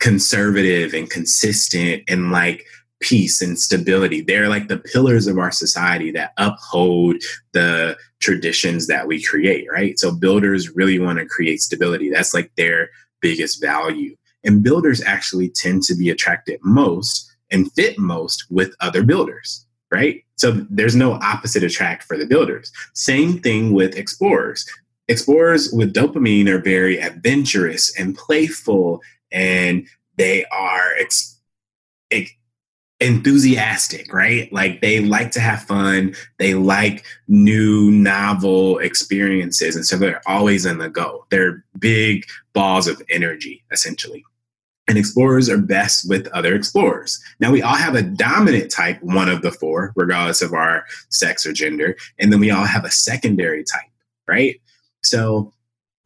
conservative 0.00 0.94
and 0.94 1.10
consistent 1.10 2.02
and 2.08 2.30
like 2.30 2.64
peace 3.00 3.40
and 3.42 3.58
stability. 3.58 4.20
They're 4.20 4.48
like 4.48 4.68
the 4.68 4.78
pillars 4.78 5.26
of 5.26 5.38
our 5.38 5.52
society 5.52 6.10
that 6.12 6.32
uphold 6.36 7.16
the 7.52 7.96
traditions 8.20 8.86
that 8.88 9.06
we 9.06 9.22
create, 9.22 9.66
right? 9.72 9.98
So 9.98 10.12
builders 10.12 10.74
really 10.74 10.98
want 10.98 11.18
to 11.18 11.26
create 11.26 11.60
stability. 11.60 12.10
That's 12.10 12.34
like 12.34 12.50
their 12.56 12.90
biggest 13.20 13.60
value. 13.60 14.16
And 14.44 14.62
builders 14.62 15.02
actually 15.02 15.50
tend 15.50 15.82
to 15.84 15.94
be 15.94 16.10
attracted 16.10 16.58
most 16.62 17.30
and 17.50 17.72
fit 17.72 17.98
most 17.98 18.46
with 18.50 18.74
other 18.80 19.02
builders, 19.02 19.66
right? 19.90 20.24
So 20.36 20.66
there's 20.70 20.96
no 20.96 21.14
opposite 21.14 21.62
attract 21.62 22.04
for 22.04 22.16
the 22.16 22.26
builders. 22.26 22.72
Same 22.94 23.40
thing 23.40 23.72
with 23.72 23.96
explorers. 23.96 24.66
Explorers 25.08 25.72
with 25.72 25.94
dopamine 25.94 26.48
are 26.48 26.60
very 26.60 27.00
adventurous 27.00 27.98
and 27.98 28.16
playful, 28.16 29.00
and 29.32 29.86
they 30.16 30.44
are 30.46 30.94
ex- 30.98 31.40
ex- 32.10 32.32
enthusiastic, 33.00 34.12
right? 34.12 34.52
Like 34.52 34.80
they 34.80 35.00
like 35.00 35.30
to 35.32 35.40
have 35.40 35.62
fun. 35.62 36.14
They 36.38 36.54
like 36.54 37.04
new, 37.28 37.90
novel 37.90 38.78
experiences. 38.78 39.76
And 39.76 39.86
so 39.86 39.96
they're 39.96 40.22
always 40.26 40.66
on 40.66 40.78
the 40.78 40.88
go. 40.88 41.24
They're 41.30 41.64
big 41.78 42.24
balls 42.52 42.88
of 42.88 43.00
energy, 43.08 43.64
essentially. 43.70 44.24
And 44.88 44.96
explorers 44.96 45.48
are 45.48 45.58
best 45.58 46.08
with 46.08 46.26
other 46.28 46.54
explorers. 46.54 47.20
Now, 47.40 47.52
we 47.52 47.62
all 47.62 47.74
have 47.74 47.94
a 47.94 48.02
dominant 48.02 48.70
type, 48.70 49.02
one 49.02 49.28
of 49.28 49.42
the 49.42 49.52
four, 49.52 49.92
regardless 49.96 50.40
of 50.40 50.54
our 50.54 50.84
sex 51.10 51.44
or 51.44 51.52
gender. 51.52 51.96
And 52.18 52.32
then 52.32 52.40
we 52.40 52.50
all 52.50 52.64
have 52.64 52.84
a 52.84 52.90
secondary 52.90 53.64
type, 53.64 53.90
right? 54.26 54.60
So 55.02 55.52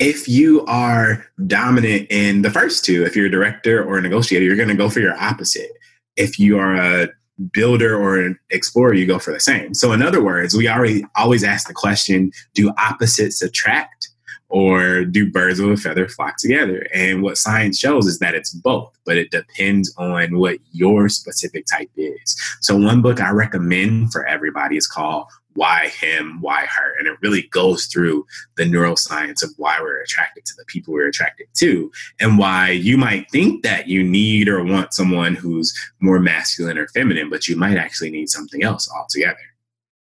if 0.00 0.28
you 0.28 0.64
are 0.66 1.24
dominant 1.46 2.08
in 2.10 2.42
the 2.42 2.50
first 2.50 2.84
two, 2.84 3.04
if 3.04 3.14
you're 3.14 3.26
a 3.26 3.30
director 3.30 3.84
or 3.84 3.98
a 3.98 4.02
negotiator, 4.02 4.44
you're 4.44 4.56
going 4.56 4.68
to 4.68 4.74
go 4.74 4.90
for 4.90 5.00
your 5.00 5.16
opposite 5.16 5.70
if 6.16 6.38
you 6.38 6.58
are 6.58 6.74
a 6.74 7.08
builder 7.52 7.96
or 7.96 8.18
an 8.18 8.38
explorer, 8.50 8.94
you 8.94 9.06
go 9.06 9.18
for 9.18 9.32
the 9.32 9.40
same. 9.40 9.74
So, 9.74 9.92
in 9.92 10.02
other 10.02 10.22
words, 10.22 10.54
we 10.54 10.68
already 10.68 11.04
always 11.16 11.44
ask 11.44 11.66
the 11.66 11.74
question 11.74 12.32
do 12.54 12.72
opposites 12.78 13.42
attract 13.42 14.08
or 14.52 15.06
do 15.06 15.30
birds 15.30 15.58
of 15.58 15.70
a 15.70 15.76
feather 15.78 16.06
flock 16.06 16.36
together? 16.36 16.86
And 16.92 17.22
what 17.22 17.38
science 17.38 17.78
shows 17.78 18.06
is 18.06 18.18
that 18.18 18.34
it's 18.34 18.52
both, 18.52 18.92
but 19.06 19.16
it 19.16 19.30
depends 19.30 19.92
on 19.96 20.38
what 20.38 20.58
your 20.72 21.08
specific 21.08 21.64
type 21.66 21.90
is. 21.96 22.36
So, 22.60 22.76
one 22.76 23.00
book 23.00 23.20
I 23.20 23.30
recommend 23.30 24.12
for 24.12 24.26
everybody 24.26 24.76
is 24.76 24.86
called 24.86 25.26
why 25.54 25.88
him, 25.88 26.40
why 26.40 26.66
her. 26.66 26.94
And 26.98 27.08
it 27.08 27.18
really 27.22 27.48
goes 27.50 27.86
through 27.86 28.26
the 28.56 28.64
neuroscience 28.64 29.42
of 29.42 29.50
why 29.56 29.78
we're 29.80 30.02
attracted 30.02 30.44
to 30.46 30.54
the 30.56 30.64
people 30.66 30.94
we're 30.94 31.08
attracted 31.08 31.46
to 31.56 31.90
and 32.20 32.38
why 32.38 32.70
you 32.70 32.96
might 32.96 33.30
think 33.30 33.62
that 33.62 33.88
you 33.88 34.02
need 34.02 34.48
or 34.48 34.64
want 34.64 34.94
someone 34.94 35.34
who's 35.34 35.74
more 36.00 36.20
masculine 36.20 36.78
or 36.78 36.88
feminine, 36.88 37.30
but 37.30 37.48
you 37.48 37.56
might 37.56 37.76
actually 37.76 38.10
need 38.10 38.28
something 38.28 38.62
else 38.62 38.90
altogether. 38.94 39.38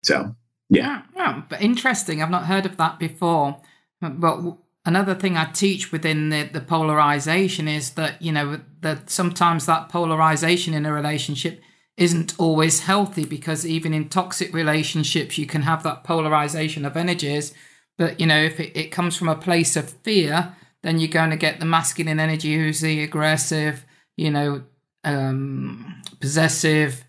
So, 0.02 0.34
yeah. 0.70 1.02
Yeah, 1.16 1.42
but 1.48 1.62
interesting. 1.62 2.22
I've 2.22 2.30
not 2.30 2.46
heard 2.46 2.66
of 2.66 2.76
that 2.76 2.98
before. 2.98 3.60
But 4.10 4.56
another 4.84 5.14
thing 5.14 5.36
I 5.36 5.46
teach 5.46 5.92
within 5.92 6.30
the, 6.30 6.44
the 6.44 6.60
polarization 6.60 7.68
is 7.68 7.90
that, 7.92 8.20
you 8.20 8.32
know, 8.32 8.60
that 8.80 9.10
sometimes 9.10 9.66
that 9.66 9.88
polarization 9.88 10.74
in 10.74 10.86
a 10.86 10.92
relationship 10.92 11.62
isn't 11.96 12.34
always 12.38 12.80
healthy 12.80 13.24
because 13.24 13.64
even 13.64 13.94
in 13.94 14.08
toxic 14.08 14.52
relationships 14.52 15.38
you 15.38 15.46
can 15.46 15.62
have 15.62 15.82
that 15.84 16.04
polarization 16.04 16.84
of 16.84 16.96
energies. 16.96 17.54
But 17.96 18.18
you 18.18 18.26
know 18.26 18.42
if 18.42 18.58
it, 18.58 18.76
it 18.76 18.90
comes 18.90 19.16
from 19.16 19.28
a 19.28 19.36
place 19.36 19.76
of 19.76 19.90
fear 19.90 20.56
then 20.82 20.98
you're 20.98 21.08
going 21.08 21.30
to 21.30 21.36
get 21.36 21.60
the 21.60 21.64
masculine 21.64 22.20
energy 22.20 22.54
who's 22.56 22.80
the 22.80 23.02
aggressive 23.02 23.84
you 24.16 24.30
know 24.30 24.64
um, 25.04 26.02
possessive 26.20 27.04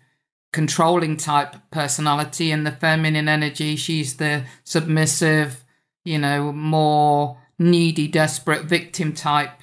controlling 0.52 1.16
type 1.16 1.56
personality 1.70 2.50
and 2.52 2.66
the 2.66 2.70
feminine 2.70 3.28
energy 3.28 3.74
she's 3.74 4.16
the 4.16 4.44
submissive 4.64 5.64
you 6.06 6.18
know 6.18 6.52
more 6.52 7.38
needy 7.58 8.06
desperate 8.08 8.64
victim 8.64 9.12
type 9.12 9.62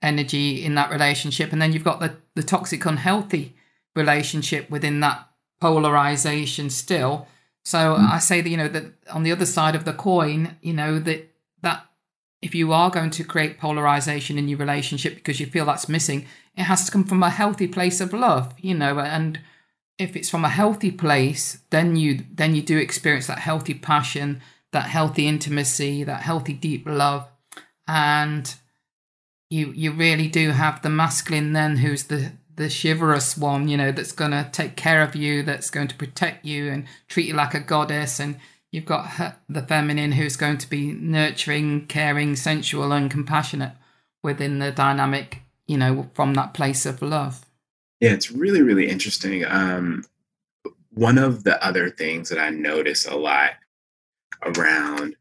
energy 0.00 0.64
in 0.64 0.74
that 0.74 0.90
relationship 0.90 1.52
and 1.52 1.60
then 1.60 1.72
you've 1.72 1.84
got 1.84 2.00
the 2.00 2.16
the 2.34 2.42
toxic 2.42 2.84
unhealthy 2.86 3.56
relationship 3.94 4.70
within 4.70 5.00
that 5.00 5.28
polarization 5.60 6.70
still. 6.70 7.26
So 7.64 7.78
mm. 7.78 8.10
I 8.10 8.18
say 8.18 8.40
that, 8.40 8.48
you 8.48 8.56
know, 8.56 8.68
that 8.68 8.84
on 9.10 9.22
the 9.22 9.32
other 9.32 9.46
side 9.46 9.74
of 9.74 9.84
the 9.84 9.92
coin, 9.92 10.56
you 10.62 10.72
know, 10.72 10.98
that 11.00 11.28
that 11.62 11.84
if 12.40 12.54
you 12.54 12.72
are 12.72 12.90
going 12.90 13.10
to 13.10 13.24
create 13.24 13.58
polarization 13.58 14.38
in 14.38 14.48
your 14.48 14.58
relationship 14.58 15.16
because 15.16 15.40
you 15.40 15.46
feel 15.46 15.66
that's 15.66 15.88
missing, 15.88 16.26
it 16.56 16.62
has 16.62 16.84
to 16.84 16.92
come 16.92 17.04
from 17.04 17.22
a 17.22 17.30
healthy 17.30 17.66
place 17.66 18.00
of 18.00 18.12
love, 18.12 18.54
you 18.58 18.74
know, 18.74 18.98
and 19.00 19.40
if 19.98 20.14
it's 20.14 20.30
from 20.30 20.44
a 20.44 20.48
healthy 20.48 20.92
place, 20.92 21.58
then 21.70 21.96
you 21.96 22.24
then 22.32 22.54
you 22.54 22.62
do 22.62 22.78
experience 22.78 23.26
that 23.26 23.40
healthy 23.40 23.74
passion, 23.74 24.40
that 24.72 24.86
healthy 24.86 25.26
intimacy, 25.26 26.04
that 26.04 26.22
healthy 26.22 26.52
deep 26.52 26.86
love. 26.86 27.28
And 27.86 28.54
you 29.50 29.72
you 29.72 29.92
really 29.92 30.28
do 30.28 30.50
have 30.50 30.82
the 30.82 30.90
masculine 30.90 31.52
then 31.52 31.78
who's 31.78 32.04
the 32.04 32.32
the 32.58 32.68
chivalrous 32.68 33.38
one, 33.38 33.68
you 33.68 33.76
know, 33.76 33.92
that's 33.92 34.12
going 34.12 34.32
to 34.32 34.48
take 34.52 34.76
care 34.76 35.00
of 35.00 35.14
you, 35.14 35.42
that's 35.44 35.70
going 35.70 35.88
to 35.88 35.94
protect 35.94 36.44
you 36.44 36.68
and 36.68 36.86
treat 37.06 37.28
you 37.28 37.34
like 37.34 37.54
a 37.54 37.60
goddess. 37.60 38.18
And 38.18 38.36
you've 38.72 38.84
got 38.84 39.10
her, 39.12 39.36
the 39.48 39.62
feminine 39.62 40.12
who's 40.12 40.36
going 40.36 40.58
to 40.58 40.68
be 40.68 40.92
nurturing, 40.92 41.86
caring, 41.86 42.34
sensual, 42.34 42.92
and 42.92 43.10
compassionate 43.10 43.74
within 44.24 44.58
the 44.58 44.72
dynamic, 44.72 45.42
you 45.68 45.78
know, 45.78 46.10
from 46.14 46.34
that 46.34 46.52
place 46.52 46.84
of 46.84 47.00
love. 47.00 47.46
Yeah, 48.00 48.10
it's 48.10 48.32
really, 48.32 48.62
really 48.62 48.88
interesting. 48.88 49.44
Um, 49.44 50.04
one 50.90 51.16
of 51.16 51.44
the 51.44 51.64
other 51.64 51.90
things 51.90 52.28
that 52.28 52.40
I 52.40 52.50
notice 52.50 53.06
a 53.06 53.14
lot 53.14 53.52
around 54.42 55.16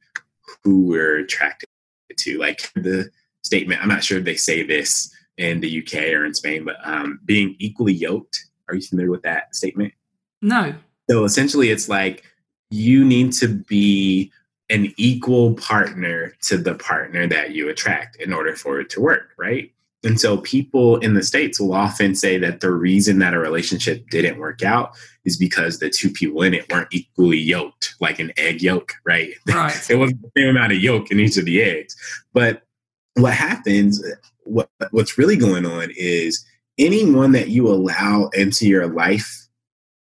who 0.63 0.87
we're 0.87 1.19
attracted 1.19 1.69
to, 2.17 2.37
like 2.37 2.71
the 2.75 3.09
statement, 3.43 3.81
I'm 3.81 3.89
not 3.89 4.03
sure 4.03 4.17
if 4.19 4.25
they 4.25 4.35
say 4.35 4.63
this 4.63 5.13
in 5.37 5.59
the 5.61 5.79
UK 5.81 6.13
or 6.13 6.25
in 6.25 6.33
Spain, 6.33 6.65
but 6.65 6.77
um, 6.83 7.19
being 7.25 7.55
equally 7.59 7.93
yoked. 7.93 8.45
Are 8.67 8.75
you 8.75 8.81
familiar 8.81 9.11
with 9.11 9.21
that 9.21 9.55
statement? 9.55 9.93
No. 10.41 10.75
So 11.09 11.23
essentially, 11.23 11.69
it's 11.69 11.87
like 11.87 12.23
you 12.69 13.05
need 13.05 13.31
to 13.33 13.47
be 13.47 14.31
an 14.69 14.93
equal 14.97 15.53
partner 15.53 16.33
to 16.41 16.57
the 16.57 16.75
partner 16.75 17.27
that 17.27 17.51
you 17.51 17.69
attract 17.69 18.17
in 18.17 18.33
order 18.33 18.55
for 18.55 18.81
it 18.81 18.89
to 18.89 19.01
work, 19.01 19.29
right? 19.37 19.71
And 20.07 20.19
so 20.19 20.37
people 20.37 20.97
in 20.97 21.15
the 21.15 21.21
States 21.21 21.59
will 21.59 21.73
often 21.73 22.15
say 22.15 22.37
that 22.37 22.61
the 22.61 22.71
reason 22.71 23.19
that 23.19 23.33
a 23.33 23.39
relationship 23.39 24.09
didn't 24.09 24.39
work 24.39 24.63
out 24.63 24.91
is 25.25 25.37
because 25.37 25.79
the 25.79 25.89
two 25.89 26.09
people 26.09 26.41
in 26.43 26.53
it 26.53 26.71
weren't 26.71 26.87
equally 26.91 27.37
yoked, 27.37 27.95
like 27.99 28.17
an 28.17 28.31
egg 28.37 28.61
yolk, 28.61 28.93
right? 29.05 29.31
Right. 29.47 29.89
it 29.89 29.95
wasn't 29.97 30.21
the 30.21 30.31
same 30.37 30.49
amount 30.49 30.71
of 30.71 30.79
yolk 30.79 31.11
in 31.11 31.19
each 31.19 31.37
of 31.37 31.45
the 31.45 31.61
eggs. 31.61 31.95
But 32.33 32.63
what 33.15 33.33
happens 33.33 34.03
what 34.43 34.69
what's 34.91 35.17
really 35.17 35.35
going 35.35 35.65
on 35.65 35.91
is 35.95 36.45
anyone 36.77 37.31
that 37.33 37.49
you 37.49 37.67
allow 37.67 38.29
into 38.29 38.67
your 38.67 38.87
life 38.87 39.47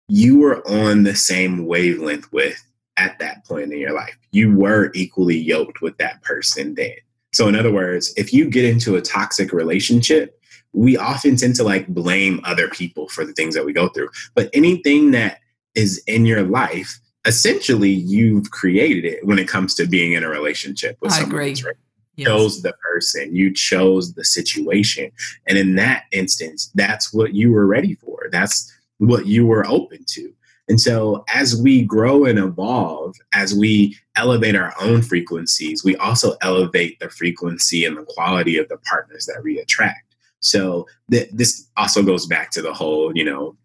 you 0.09 0.39
were 0.39 0.67
on 0.69 1.03
the 1.05 1.15
same 1.15 1.67
wavelength 1.67 2.31
with 2.33 2.63
at 2.97 3.19
that 3.19 3.45
point 3.47 3.73
in 3.73 3.79
your 3.79 3.95
life 3.95 4.17
you 4.33 4.55
were 4.55 4.91
equally 4.95 5.39
yoked 5.39 5.81
with 5.81 5.97
that 5.99 6.23
person 6.23 6.75
then 6.75 6.93
so 7.33 7.49
in 7.49 7.57
other 7.57 7.73
words 7.73 8.13
if 8.17 8.33
you 8.33 8.49
get 8.49 8.65
into 8.65 8.97
a 8.97 9.03
toxic 9.03 9.53
relationship 9.53 10.41
we 10.73 10.97
often 10.97 11.35
tend 11.37 11.55
to 11.57 11.65
like 11.65 11.87
blame 11.89 12.41
other 12.45 12.69
people 12.69 13.09
for 13.09 13.25
the 13.25 13.33
things 13.33 13.55
that 13.55 13.65
we 13.65 13.73
go 13.73 13.89
through 13.89 14.09
but 14.35 14.49
anything 14.53 15.11
that 15.11 15.41
is 15.75 16.03
in 16.07 16.27
your 16.27 16.43
life 16.43 17.01
essentially 17.27 17.91
you've 17.91 18.51
created 18.51 19.05
it 19.05 19.25
when 19.27 19.39
it 19.39 19.49
comes 19.49 19.75
to 19.75 19.87
being 19.87 20.13
in 20.13 20.25
a 20.25 20.29
relationship 20.29 20.97
with 21.01 21.13
I 21.13 21.21
someone 21.21 21.33
agree. 21.33 21.63
right? 21.65 21.77
Yes. 22.17 22.29
chose 22.29 22.63
the 22.63 22.75
person, 22.75 23.35
you 23.35 23.53
chose 23.55 24.13
the 24.13 24.25
situation. 24.25 25.11
And 25.47 25.57
in 25.57 25.77
that 25.77 26.05
instance, 26.13 26.71
that's 26.75 27.15
what 27.15 27.35
you 27.35 27.51
were 27.51 27.67
ready 27.67 27.95
for. 27.95 28.29
That's 28.31 28.71
what 28.99 29.27
you 29.27 29.47
were 29.47 29.67
open 29.67 30.05
to. 30.09 30.33
And 30.71 30.81
so, 30.81 31.25
as 31.35 31.61
we 31.61 31.83
grow 31.83 32.27
and 32.27 32.39
evolve, 32.39 33.17
as 33.35 33.53
we 33.53 33.99
elevate 34.15 34.55
our 34.55 34.73
own 34.81 35.03
frequencies, 35.03 35.83
we 35.83 35.97
also 35.97 36.37
elevate 36.43 37.01
the 37.01 37.11
frequency 37.11 37.85
and 37.85 37.97
the 37.97 38.05
quality 38.05 38.57
of 38.57 38.69
the 38.69 38.79
partners 38.89 39.27
that 39.27 39.43
we 39.43 39.59
attract. 39.59 40.15
So, 40.39 40.87
th- 41.11 41.29
this 41.33 41.69
also 41.77 42.05
goes 42.05 42.27
back 42.27 42.53
to 42.53 42.63
the 42.63 42.73
whole, 42.73 43.11
you 43.17 43.25
know, 43.25 43.57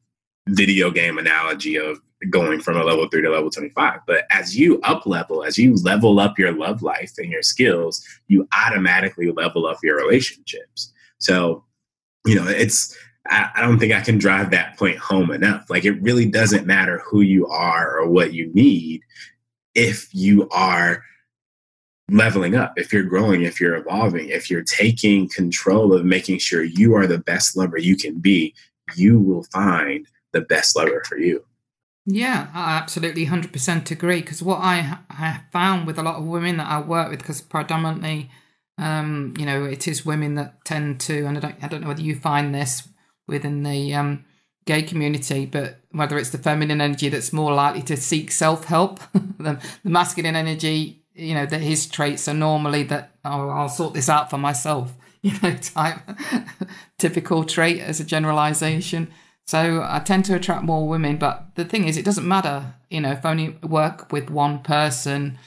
video 0.47 0.89
game 0.89 1.19
analogy 1.19 1.75
of 1.75 2.01
going 2.31 2.59
from 2.59 2.77
a 2.77 2.83
level 2.83 3.07
three 3.07 3.21
to 3.21 3.29
level 3.29 3.51
25. 3.51 3.99
But 4.07 4.23
as 4.31 4.57
you 4.57 4.81
up 4.81 5.05
level, 5.05 5.43
as 5.43 5.59
you 5.59 5.75
level 5.75 6.19
up 6.19 6.39
your 6.39 6.53
love 6.53 6.81
life 6.81 7.13
and 7.19 7.29
your 7.29 7.43
skills, 7.43 8.03
you 8.29 8.47
automatically 8.51 9.31
level 9.31 9.67
up 9.67 9.77
your 9.83 9.97
relationships. 9.97 10.91
So, 11.19 11.65
you 12.25 12.33
know, 12.33 12.47
it's, 12.47 12.97
I, 13.27 13.61
don't 13.61 13.79
think 13.79 13.93
I 13.93 14.01
can 14.01 14.17
drive 14.17 14.51
that 14.51 14.77
point 14.77 14.97
home 14.97 15.31
enough. 15.31 15.69
Like, 15.69 15.85
it 15.85 16.01
really 16.01 16.25
doesn't 16.25 16.67
matter 16.67 17.01
who 17.05 17.21
you 17.21 17.47
are 17.47 17.97
or 17.97 18.07
what 18.07 18.33
you 18.33 18.51
need 18.53 19.01
if 19.73 20.13
you 20.13 20.47
are 20.49 21.03
leveling 22.09 22.55
up, 22.55 22.73
if 22.77 22.93
you're 22.93 23.03
growing, 23.03 23.41
if 23.41 23.59
you're 23.59 23.75
evolving, 23.75 24.29
if 24.29 24.49
you're 24.49 24.63
taking 24.63 25.27
control 25.27 25.93
of 25.93 26.05
making 26.05 26.37
sure 26.37 26.63
you 26.63 26.93
are 26.95 27.07
the 27.07 27.17
best 27.17 27.57
lover 27.57 27.77
you 27.77 27.97
can 27.97 28.19
be, 28.19 28.53
you 28.95 29.19
will 29.19 29.43
find 29.43 30.07
the 30.31 30.41
best 30.41 30.75
lover 30.75 31.03
for 31.07 31.17
you. 31.17 31.43
Yeah, 32.05 32.49
I 32.53 32.73
absolutely 32.77 33.25
100% 33.25 33.89
agree. 33.89 34.21
Because 34.21 34.43
what 34.43 34.59
I, 34.59 34.99
I 35.09 35.41
found 35.51 35.87
with 35.87 35.97
a 35.97 36.03
lot 36.03 36.17
of 36.17 36.25
women 36.25 36.57
that 36.57 36.67
I 36.67 36.79
work 36.79 37.09
with, 37.09 37.19
because 37.19 37.41
predominantly, 37.41 38.29
um, 38.77 39.33
you 39.39 39.45
know, 39.45 39.65
it 39.65 39.87
is 39.87 40.05
women 40.05 40.35
that 40.35 40.63
tend 40.63 40.99
to, 41.01 41.25
and 41.25 41.37
I 41.37 41.41
don't, 41.41 41.63
I 41.63 41.67
don't 41.67 41.81
know 41.81 41.87
whether 41.87 42.03
you 42.03 42.15
find 42.15 42.53
this 42.53 42.87
within 43.27 43.63
the 43.63 43.93
um, 43.93 44.25
gay 44.65 44.81
community, 44.81 45.45
but 45.45 45.79
whether 45.91 46.17
it's 46.17 46.31
the 46.31 46.37
feminine 46.37 46.81
energy 46.81 47.09
that's 47.09 47.31
more 47.31 47.53
likely 47.53 47.81
to 47.83 47.97
seek 47.97 48.31
self 48.31 48.65
help, 48.65 48.99
the, 49.13 49.61
the 49.83 49.89
masculine 49.89 50.35
energy, 50.35 51.03
you 51.13 51.33
know, 51.33 51.45
that 51.45 51.61
his 51.61 51.85
traits 51.87 52.27
are 52.27 52.33
normally 52.33 52.83
that, 52.83 53.11
oh, 53.23 53.49
I'll 53.49 53.69
sort 53.69 53.93
this 53.93 54.09
out 54.09 54.29
for 54.29 54.37
myself, 54.37 54.93
you 55.21 55.33
know, 55.41 55.55
type 55.55 55.99
typical 56.97 57.43
trait 57.43 57.79
as 57.79 57.99
a 57.99 58.05
generalization. 58.05 59.11
So 59.47 59.85
I 59.87 59.99
tend 59.99 60.25
to 60.25 60.35
attract 60.35 60.63
more 60.63 60.87
women, 60.87 61.17
but 61.17 61.53
the 61.53 61.65
thing 61.65 61.87
is, 61.87 61.97
it 61.97 62.05
doesn't 62.05 62.27
matter, 62.27 62.73
you 62.89 62.99
know, 62.99 63.11
if 63.11 63.23
I 63.23 63.31
only 63.31 63.49
work 63.61 64.11
with 64.11 64.31
one 64.31 64.59
person 64.59 65.37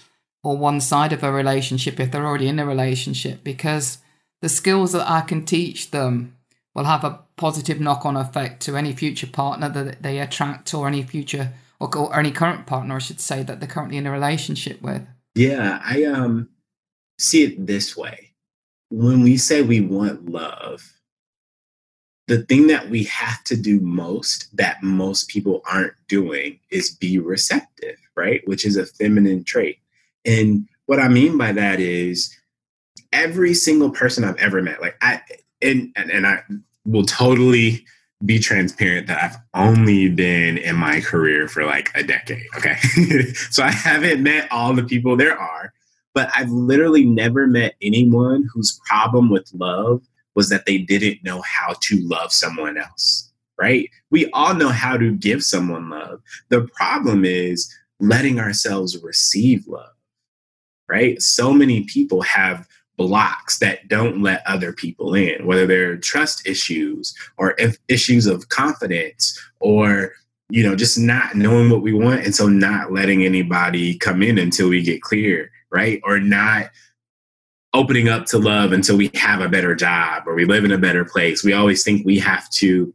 or 0.45 0.57
one 0.57 0.81
side 0.81 1.13
of 1.13 1.25
a 1.25 1.33
relationship 1.33 1.99
if 1.99 2.13
they're 2.13 2.25
already 2.25 2.47
in 2.47 2.61
a 2.61 2.67
relationship, 2.67 3.43
because 3.43 3.99
the 4.41 4.49
skills 4.49 4.93
that 4.93 5.11
I 5.11 5.23
can 5.23 5.45
teach 5.45 5.91
them 5.91 6.37
will 6.79 6.85
have 6.85 7.03
a 7.03 7.19
positive 7.37 7.81
knock 7.81 8.07
on 8.07 8.17
effect 8.17 8.63
to 8.63 8.77
any 8.77 8.93
future 8.93 9.27
partner 9.27 9.69
that 9.69 10.01
they 10.01 10.21
attract 10.21 10.73
or 10.73 10.87
any 10.87 11.03
future 11.03 11.53
or, 11.81 11.95
or 11.97 12.19
any 12.19 12.31
current 12.31 12.67
partner, 12.67 12.95
I 12.95 13.01
should 13.01 13.21
say, 13.21 13.43
that 13.43 13.59
they're 13.59 13.69
currently 13.69 13.97
in 13.97 14.07
a 14.07 14.13
relationship 14.13 14.81
with. 14.81 15.03
Yeah, 15.35 15.83
I 15.85 16.05
um 16.05 16.49
see 17.19 17.43
it 17.43 17.67
this 17.67 17.97
way. 17.97 18.31
When 18.91 19.23
we 19.23 19.37
say 19.37 19.63
we 19.63 19.81
want 19.81 20.31
love, 20.31 20.93
the 22.29 22.43
thing 22.43 22.69
that 22.69 22.89
we 22.89 23.05
have 23.05 23.43
to 23.45 23.57
do 23.57 23.81
most 23.81 24.57
that 24.57 24.83
most 24.83 25.29
people 25.29 25.63
aren't 25.71 25.95
doing 26.07 26.61
is 26.71 26.95
be 26.95 27.19
receptive, 27.19 27.97
right? 28.17 28.41
Which 28.47 28.65
is 28.65 28.77
a 28.77 28.87
feminine 28.87 29.43
trait. 29.43 29.79
And 30.25 30.69
what 30.87 31.01
I 31.01 31.09
mean 31.09 31.37
by 31.37 31.53
that 31.53 31.81
is 31.81 32.37
every 33.13 33.55
single 33.55 33.91
person 33.91 34.23
I've 34.23 34.37
ever 34.37 34.63
met, 34.63 34.81
like 34.81 34.97
I 35.01 35.21
and 35.61 35.93
and, 35.97 36.11
and 36.11 36.27
I 36.27 36.43
will 36.89 37.05
totally 37.05 37.85
be 38.25 38.39
transparent 38.39 39.07
that 39.07 39.23
I've 39.23 39.37
only 39.55 40.09
been 40.09 40.59
in 40.59 40.75
my 40.75 41.01
career 41.01 41.47
for 41.47 41.65
like 41.65 41.91
a 41.95 42.03
decade. 42.03 42.43
Okay. 42.57 42.77
so 43.51 43.63
I 43.63 43.71
haven't 43.71 44.23
met 44.23 44.51
all 44.51 44.75
the 44.75 44.83
people 44.83 45.17
there 45.17 45.39
are, 45.39 45.73
but 46.15 46.31
I've 46.35 46.51
literally 46.51 47.05
never 47.05 47.47
met 47.47 47.75
anyone 47.81 48.49
whose 48.53 48.81
problem 48.89 49.31
with 49.31 49.49
love 49.55 50.03
was 50.35 50.49
that 50.49 50.67
they 50.67 50.79
didn't 50.79 51.23
know 51.23 51.43
how 51.43 51.75
to 51.83 52.01
love 52.01 52.33
someone 52.33 52.77
else, 52.79 53.31
right? 53.59 53.89
We 54.11 54.31
all 54.33 54.55
know 54.55 54.71
how 54.71 54.97
to 54.97 55.13
give 55.13 55.45
someone 55.45 55.91
love. 55.91 56.21
The 56.49 56.67
problem 56.75 57.25
is 57.25 57.73
letting 58.01 58.41
ourselves 58.41 59.01
receive 59.03 59.67
love, 59.69 59.95
right? 60.89 61.21
So 61.21 61.53
many 61.53 61.85
people 61.85 62.23
have 62.23 62.67
blocks 62.99 63.59
that 63.61 63.89
don't 63.89 64.21
let 64.21 64.47
other 64.47 64.75
people 64.75 65.15
in, 65.15 65.47
whether 65.47 65.67
they're 65.67 65.97
trust 65.97 66.47
issues 66.47 67.15
or 67.39 67.57
issues 67.89 68.27
of 68.27 68.51
confidence 68.51 69.41
or 69.61 70.13
you 70.51 70.63
know 70.63 70.77
just 70.77 70.99
not 70.99 71.35
knowing 71.35 71.71
what 71.71 71.83
we 71.83 71.95
want 71.95 72.25
and 72.25 72.35
so 72.35 72.47
not 72.47 72.93
letting 72.93 73.25
anybody 73.25 73.97
come 73.99 74.23
in 74.23 74.39
until 74.39 74.69
we 74.69 74.83
get 74.83 75.01
clear 75.03 75.51
right 75.71 76.01
or 76.05 76.19
not 76.19 76.71
opening 77.75 78.09
up 78.09 78.25
to 78.27 78.39
love 78.39 78.73
until 78.73 78.97
we 78.97 79.11
have 79.15 79.41
a 79.41 79.49
better 79.49 79.75
job 79.75 80.27
or 80.27 80.35
we 80.35 80.45
live 80.45 80.65
in 80.65 80.73
a 80.73 80.79
better 80.79 81.05
place. 81.05 81.45
We 81.45 81.53
always 81.53 81.85
think 81.85 82.05
we 82.05 82.19
have 82.19 82.49
to 82.51 82.93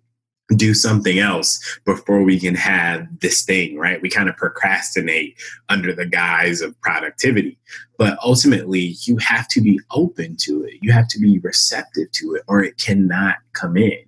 do 0.56 0.74
something 0.74 1.20
else 1.20 1.80
before 1.86 2.24
we 2.24 2.40
can 2.40 2.56
have 2.56 3.08
this 3.20 3.44
thing, 3.44 3.78
right? 3.78 4.02
We 4.02 4.10
kind 4.10 4.30
of 4.30 4.36
procrastinate 4.36 5.42
under 5.70 5.94
the 5.94 6.06
guise 6.06 6.62
of 6.62 6.80
productivity. 6.82 7.58
But 7.98 8.18
ultimately, 8.24 8.96
you 9.02 9.18
have 9.18 9.48
to 9.50 9.62
be 9.62 9.80
open 9.92 10.36
to 10.42 10.64
it. 10.64 10.80
You 10.82 10.92
have 10.92 11.08
to 11.10 11.20
be 11.20 11.40
receptive 11.40 12.12
to 12.12 12.36
it, 12.36 12.44
or 12.48 12.64
it 12.64 12.78
cannot 12.78 13.36
come 13.54 13.78
in. 13.78 14.00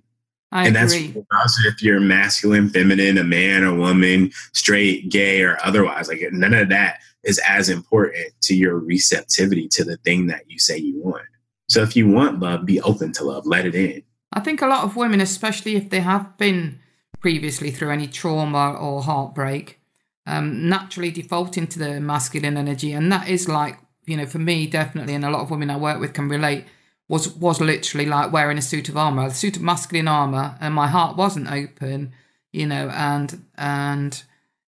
I 0.52 0.66
and 0.66 0.76
agree. 0.76 1.08
that's 1.08 1.26
also 1.32 1.68
if 1.68 1.82
you're 1.82 2.00
masculine, 2.00 2.68
feminine, 2.68 3.18
a 3.18 3.24
man, 3.24 3.64
a 3.64 3.74
woman, 3.74 4.30
straight, 4.52 5.10
gay, 5.10 5.42
or 5.42 5.58
otherwise. 5.64 6.08
Like 6.08 6.22
none 6.32 6.54
of 6.54 6.68
that 6.68 7.00
is 7.24 7.40
as 7.46 7.68
important 7.68 8.32
to 8.42 8.54
your 8.54 8.78
receptivity 8.78 9.68
to 9.68 9.84
the 9.84 9.96
thing 9.98 10.28
that 10.28 10.48
you 10.48 10.58
say 10.58 10.78
you 10.78 11.00
want. 11.02 11.24
So 11.68 11.82
if 11.82 11.96
you 11.96 12.08
want 12.08 12.38
love, 12.38 12.64
be 12.64 12.80
open 12.80 13.12
to 13.14 13.24
love, 13.24 13.44
let 13.44 13.66
it 13.66 13.74
in. 13.74 14.02
I 14.32 14.40
think 14.40 14.60
a 14.60 14.66
lot 14.66 14.84
of 14.84 14.96
women, 14.96 15.20
especially 15.20 15.76
if 15.76 15.90
they 15.90 16.00
have 16.00 16.36
been 16.36 16.80
previously 17.20 17.70
through 17.70 17.90
any 17.90 18.06
trauma 18.06 18.72
or 18.72 19.02
heartbreak, 19.02 19.80
um, 20.26 20.68
naturally 20.68 21.10
default 21.10 21.56
into 21.56 21.78
the 21.78 22.00
masculine 22.00 22.56
energy. 22.56 22.92
And 22.92 23.10
that 23.12 23.28
is 23.28 23.48
like, 23.48 23.78
you 24.04 24.16
know, 24.16 24.26
for 24.26 24.38
me, 24.38 24.66
definitely, 24.66 25.14
and 25.14 25.24
a 25.24 25.30
lot 25.30 25.42
of 25.42 25.50
women 25.50 25.70
I 25.70 25.76
work 25.76 26.00
with 26.00 26.12
can 26.12 26.28
relate, 26.28 26.64
was 27.08 27.28
was 27.36 27.60
literally 27.60 28.06
like 28.06 28.32
wearing 28.32 28.58
a 28.58 28.62
suit 28.62 28.88
of 28.88 28.96
armor, 28.96 29.26
a 29.26 29.30
suit 29.30 29.56
of 29.56 29.62
masculine 29.62 30.08
armor, 30.08 30.56
and 30.60 30.74
my 30.74 30.88
heart 30.88 31.16
wasn't 31.16 31.50
open, 31.50 32.12
you 32.52 32.66
know, 32.66 32.88
and 32.90 33.44
and 33.56 34.22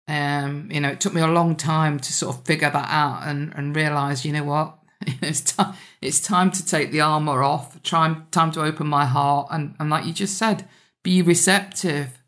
um, 0.08 0.70
you 0.72 0.80
know, 0.80 0.90
it 0.90 1.02
took 1.02 1.14
me 1.14 1.22
a 1.22 1.28
long 1.28 1.56
time 1.56 2.00
to 2.00 2.14
sort 2.14 2.36
of 2.36 2.46
figure 2.46 2.70
that 2.70 2.90
out 2.90 3.28
and, 3.28 3.54
and 3.56 3.76
realize, 3.76 4.26
you 4.26 4.32
know 4.32 4.46
what, 4.46 4.77
it's 5.22 5.42
time, 5.42 5.74
it's 6.02 6.20
time 6.20 6.52
to 6.52 6.66
take 6.66 6.92
the 6.92 7.02
armor 7.02 7.42
off, 7.42 7.82
try, 7.84 8.16
time 8.32 8.52
to 8.52 8.62
open 8.62 8.88
my 8.88 9.06
heart. 9.06 9.48
And, 9.52 9.76
and 9.80 9.90
like 9.90 10.06
you 10.06 10.14
just 10.14 10.38
said, 10.38 10.68
be 11.04 11.22
receptive 11.22 12.22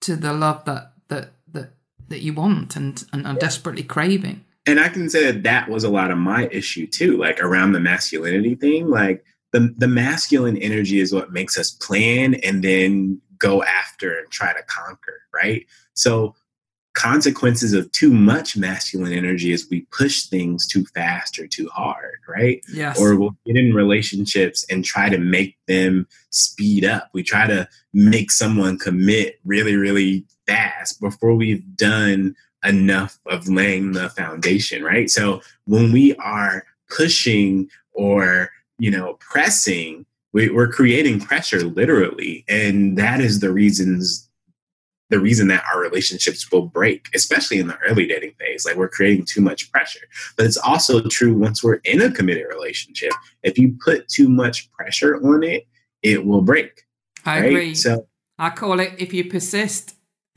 to 0.00 0.16
the 0.16 0.32
love 0.32 0.64
that, 0.64 0.92
that, 1.08 1.30
that, 1.52 1.70
that 2.08 2.20
you 2.20 2.32
want 2.32 2.74
and, 2.76 3.04
and 3.12 3.26
are 3.26 3.34
desperately 3.34 3.84
craving. 3.84 4.44
And 4.66 4.80
I 4.80 4.88
can 4.88 5.08
say 5.08 5.30
that 5.30 5.44
that 5.44 5.68
was 5.68 5.84
a 5.84 5.88
lot 5.88 6.10
of 6.10 6.18
my 6.18 6.48
issue 6.48 6.86
too, 6.86 7.16
like 7.16 7.40
around 7.40 7.72
the 7.72 7.80
masculinity 7.80 8.54
thing. 8.54 8.88
Like 8.88 9.24
the, 9.52 9.72
the 9.78 9.88
masculine 9.88 10.56
energy 10.56 11.00
is 11.00 11.12
what 11.12 11.32
makes 11.32 11.56
us 11.56 11.70
plan 11.70 12.34
and 12.34 12.62
then 12.62 13.20
go 13.38 13.62
after 13.62 14.18
and 14.18 14.28
try 14.30 14.52
to 14.52 14.62
conquer, 14.64 15.22
right? 15.32 15.64
So 15.94 16.34
consequences 16.98 17.72
of 17.74 17.90
too 17.92 18.12
much 18.12 18.56
masculine 18.56 19.12
energy 19.12 19.52
is 19.52 19.68
we 19.70 19.82
push 19.92 20.24
things 20.24 20.66
too 20.66 20.84
fast 20.86 21.38
or 21.38 21.46
too 21.46 21.68
hard, 21.68 22.18
right? 22.26 22.60
Yes. 22.72 23.00
Or 23.00 23.16
we'll 23.16 23.36
get 23.46 23.56
in 23.56 23.72
relationships 23.72 24.66
and 24.68 24.84
try 24.84 25.08
to 25.08 25.16
make 25.16 25.56
them 25.68 26.08
speed 26.30 26.84
up. 26.84 27.08
We 27.14 27.22
try 27.22 27.46
to 27.46 27.68
make 27.94 28.32
someone 28.32 28.80
commit 28.80 29.38
really, 29.44 29.76
really 29.76 30.24
fast 30.48 31.00
before 31.00 31.36
we've 31.36 31.62
done 31.76 32.34
enough 32.64 33.20
of 33.26 33.48
laying 33.48 33.92
the 33.92 34.08
foundation, 34.08 34.82
right? 34.82 35.08
So 35.08 35.40
when 35.66 35.92
we 35.92 36.16
are 36.16 36.64
pushing 36.90 37.68
or, 37.92 38.50
you 38.80 38.90
know, 38.90 39.18
pressing, 39.20 40.04
we, 40.32 40.50
we're 40.50 40.72
creating 40.72 41.20
pressure 41.20 41.62
literally. 41.62 42.44
And 42.48 42.98
that 42.98 43.20
is 43.20 43.38
the 43.38 43.52
reasons 43.52 44.27
the 45.10 45.18
reason 45.18 45.48
that 45.48 45.64
our 45.72 45.80
relationships 45.80 46.50
will 46.52 46.66
break, 46.66 47.08
especially 47.14 47.58
in 47.58 47.66
the 47.66 47.78
early 47.78 48.06
dating 48.06 48.34
phase. 48.38 48.66
Like 48.66 48.76
we're 48.76 48.88
creating 48.88 49.24
too 49.24 49.40
much 49.40 49.70
pressure. 49.72 50.06
But 50.36 50.46
it's 50.46 50.56
also 50.56 51.00
true 51.08 51.36
once 51.36 51.62
we're 51.62 51.80
in 51.84 52.02
a 52.02 52.10
committed 52.10 52.46
relationship. 52.48 53.12
If 53.42 53.58
you 53.58 53.76
put 53.82 54.08
too 54.08 54.28
much 54.28 54.70
pressure 54.72 55.16
on 55.16 55.42
it, 55.42 55.66
it 56.02 56.26
will 56.26 56.42
break. 56.42 56.82
I 57.24 57.40
right? 57.40 57.46
agree. 57.46 57.74
So 57.74 58.06
I 58.38 58.50
call 58.50 58.80
it 58.80 58.94
if 58.98 59.12
you 59.14 59.28
persist, 59.28 59.94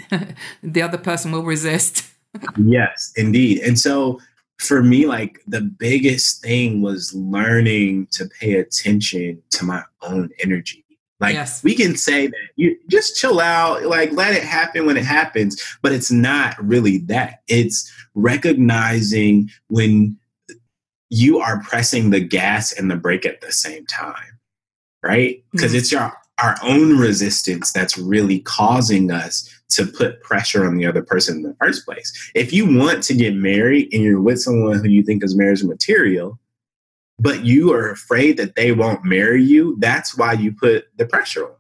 the 0.64 0.82
other 0.82 0.98
person 0.98 1.32
will 1.32 1.44
resist. 1.44 2.06
yes, 2.58 3.12
indeed. 3.18 3.60
And 3.60 3.78
so 3.78 4.20
for 4.58 4.82
me, 4.84 5.06
like 5.06 5.42
the 5.48 5.62
biggest 5.62 6.42
thing 6.42 6.82
was 6.82 7.14
learning 7.14 8.08
to 8.12 8.26
pay 8.40 8.54
attention 8.54 9.42
to 9.52 9.66
my 9.66 9.84
own 10.02 10.30
energy 10.40 10.81
like 11.22 11.36
Yes. 11.36 11.64
we 11.64 11.76
can 11.76 11.96
say 11.96 12.28
that 12.28 12.36
you 12.56 12.76
just 12.90 13.16
chill 13.16 13.40
out, 13.40 13.84
like 13.84 14.12
let 14.12 14.34
it 14.34 14.44
happen 14.44 14.86
when 14.88 14.98
it 14.98 15.06
happens, 15.06 15.62
but 15.82 15.92
it's 15.94 16.12
not 16.12 16.56
really 16.62 16.98
that. 16.98 17.42
It's 17.48 17.90
recognizing 18.16 19.50
when 19.68 20.18
you 21.10 21.40
are 21.40 21.62
pressing 21.64 22.10
the 22.10 22.20
gas 22.20 22.74
and 22.74 22.90
the 22.90 22.96
brake 22.96 23.26
at 23.26 23.42
the 23.42 23.52
same 23.52 23.86
time, 23.86 24.40
right? 25.04 25.44
Because 25.52 25.74
Mhm. 25.74 25.78
it's 25.78 25.92
your 25.92 26.14
our 26.42 26.58
own 26.64 26.98
resistance 26.98 27.72
that's 27.72 28.00
really 28.00 28.40
causing 28.40 29.12
us 29.12 29.48
to 29.70 29.86
put 29.86 30.24
pressure 30.24 30.66
on 30.66 30.76
the 30.76 30.88
other 30.88 31.04
person 31.04 31.36
in 31.38 31.44
the 31.44 31.56
first 31.62 31.86
place. 31.86 32.12
If 32.34 32.52
you 32.52 32.66
want 32.80 33.04
to 33.04 33.14
get 33.14 33.36
married 33.36 33.90
and 33.94 34.02
you're 34.02 34.20
with 34.20 34.42
someone 34.42 34.80
who 34.80 34.90
you 34.90 35.04
think 35.04 35.24
is 35.24 35.36
marriage 35.36 35.64
material, 35.64 36.40
but 37.20 37.46
you 37.46 37.72
are 37.74 37.92
afraid 37.92 38.38
that 38.38 38.56
they 38.56 38.72
won't 38.72 39.06
marry 39.06 39.44
you, 39.44 39.76
that's 39.80 40.18
why 40.18 40.34
you 40.34 40.52
put 40.52 40.86
the 40.98 41.06
pressure 41.06 41.46
on. 41.46 41.56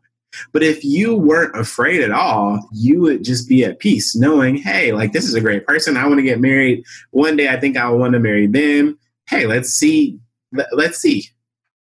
But 0.53 0.63
if 0.63 0.83
you 0.83 1.15
weren't 1.15 1.57
afraid 1.57 2.01
at 2.01 2.11
all, 2.11 2.67
you 2.71 3.01
would 3.01 3.23
just 3.23 3.49
be 3.49 3.63
at 3.65 3.79
peace 3.79 4.15
knowing, 4.15 4.55
hey, 4.55 4.93
like 4.93 5.11
this 5.11 5.25
is 5.25 5.35
a 5.35 5.41
great 5.41 5.67
person. 5.67 5.97
I 5.97 6.07
want 6.07 6.19
to 6.19 6.23
get 6.23 6.39
married. 6.39 6.85
One 7.11 7.35
day 7.35 7.49
I 7.49 7.59
think 7.59 7.77
I 7.77 7.89
want 7.89 8.13
to 8.13 8.19
marry 8.19 8.47
them. 8.47 8.97
Hey, 9.29 9.45
let's 9.45 9.69
see. 9.69 10.19
Let, 10.53 10.67
let's 10.71 10.99
see. 10.99 11.25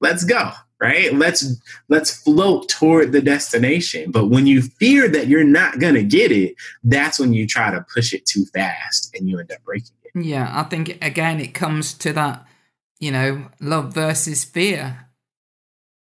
Let's 0.02 0.24
go. 0.24 0.52
Right? 0.80 1.12
Let's 1.12 1.60
let's 1.90 2.22
float 2.22 2.70
toward 2.70 3.12
the 3.12 3.22
destination. 3.22 4.12
But 4.12 4.28
when 4.28 4.46
you 4.46 4.62
fear 4.62 5.08
that 5.10 5.28
you're 5.28 5.44
not 5.44 5.80
gonna 5.80 6.04
get 6.04 6.32
it, 6.32 6.54
that's 6.84 7.18
when 7.20 7.34
you 7.34 7.48
try 7.48 7.72
to 7.72 7.84
push 7.94 8.14
it 8.14 8.28
too 8.28 8.46
fast 8.54 9.10
and 9.16 9.28
you 9.28 9.40
end 9.40 9.52
up 9.52 9.64
breaking 9.64 9.96
it. 10.04 10.24
Yeah, 10.24 10.52
I 10.54 10.64
think 10.64 11.04
again 11.04 11.40
it 11.40 11.56
comes 11.56 11.96
to 11.96 12.14
that, 12.14 12.46
you 13.00 13.12
know, 13.12 13.48
love 13.60 13.94
versus 13.94 14.44
fear. 14.44 15.08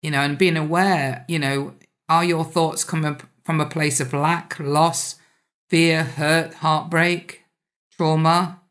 You 0.02 0.12
know, 0.12 0.22
and 0.22 0.38
being 0.38 0.58
aware, 0.58 1.26
you 1.28 1.40
know, 1.40 1.74
are 2.08 2.24
your 2.24 2.46
thoughts 2.46 2.84
coming 2.84 3.20
from 3.44 3.60
a 3.60 3.66
place 3.66 4.00
of 4.00 4.14
lack, 4.14 4.60
loss, 4.60 5.16
fear, 5.70 6.04
hurt, 6.04 6.56
heartbreak, 6.56 7.44
trauma? 7.92 8.62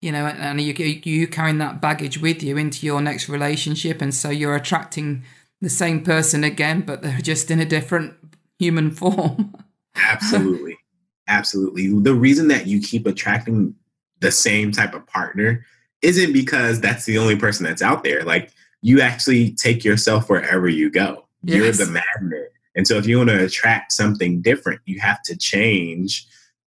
You 0.00 0.12
know, 0.12 0.26
and 0.26 0.58
are 0.58 0.62
you 0.62 0.74
you 0.74 1.26
carrying 1.26 1.58
that 1.58 1.80
baggage 1.80 2.18
with 2.18 2.42
you 2.42 2.56
into 2.56 2.84
your 2.84 3.00
next 3.00 3.28
relationship, 3.28 4.02
and 4.02 4.14
so 4.14 4.30
you're 4.30 4.56
attracting 4.56 5.24
the 5.60 5.70
same 5.70 6.02
person 6.02 6.44
again, 6.44 6.82
but 6.82 7.02
they're 7.02 7.18
just 7.22 7.50
in 7.50 7.60
a 7.60 7.64
different 7.64 8.14
human 8.58 8.90
form. 8.90 9.54
Absolutely. 9.96 10.78
Absolutely. 11.26 11.88
The 12.00 12.14
reason 12.14 12.48
that 12.48 12.66
you 12.66 12.80
keep 12.80 13.06
attracting 13.06 13.74
the 14.20 14.30
same 14.30 14.72
type 14.72 14.94
of 14.94 15.06
partner 15.06 15.64
isn't 16.04 16.32
because 16.32 16.80
that's 16.80 17.04
the 17.06 17.18
only 17.18 17.36
person 17.36 17.64
that's 17.64 17.82
out 17.82 18.04
there. 18.04 18.22
Like 18.22 18.52
you 18.82 19.00
actually 19.00 19.52
take 19.52 19.84
yourself 19.84 20.28
wherever 20.28 20.68
you 20.68 20.90
go. 20.90 21.24
Yes. 21.42 21.56
You're 21.78 21.86
the 21.86 21.92
magnet. 21.92 22.52
And 22.76 22.86
so 22.86 22.96
if 22.98 23.06
you 23.06 23.18
want 23.18 23.30
to 23.30 23.44
attract 23.44 23.92
something 23.92 24.42
different, 24.42 24.80
you 24.84 25.00
have 25.00 25.22
to 25.22 25.36
change 25.36 26.26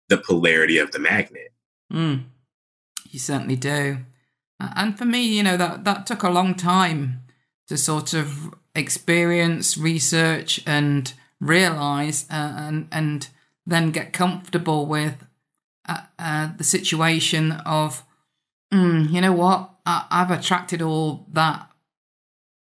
the 0.10 0.18
polarity 0.18 0.78
of 0.78 0.92
the 0.92 1.00
magnet. 1.00 1.52
Mm, 1.92 2.24
you 3.10 3.20
certainly 3.20 3.56
do. 3.56 4.00
And 4.60 4.98
for 4.98 5.06
me, 5.06 5.24
you 5.24 5.44
know, 5.44 5.58
that, 5.58 5.84
that 5.84 6.06
took 6.06 6.24
a 6.24 6.30
long 6.30 6.56
time 6.56 7.22
to 7.68 7.78
sort 7.78 8.14
of 8.14 8.54
experience, 8.74 9.78
research, 9.78 10.62
and 10.66 11.14
realize 11.40 12.26
uh, 12.32 12.54
and, 12.58 12.88
and 12.92 13.28
then 13.66 13.92
get 13.92 14.14
comfortable 14.14 14.86
with 14.86 15.26
uh, 15.88 16.02
uh, 16.18 16.50
the 16.58 16.64
situation 16.64 17.52
of, 17.52 18.04
mm, 18.74 19.12
you 19.12 19.22
know 19.22 19.34
what, 19.34 19.72
I, 19.86 20.06
I've 20.10 20.32
attracted 20.32 20.82
all 20.82 21.26
that 21.34 21.70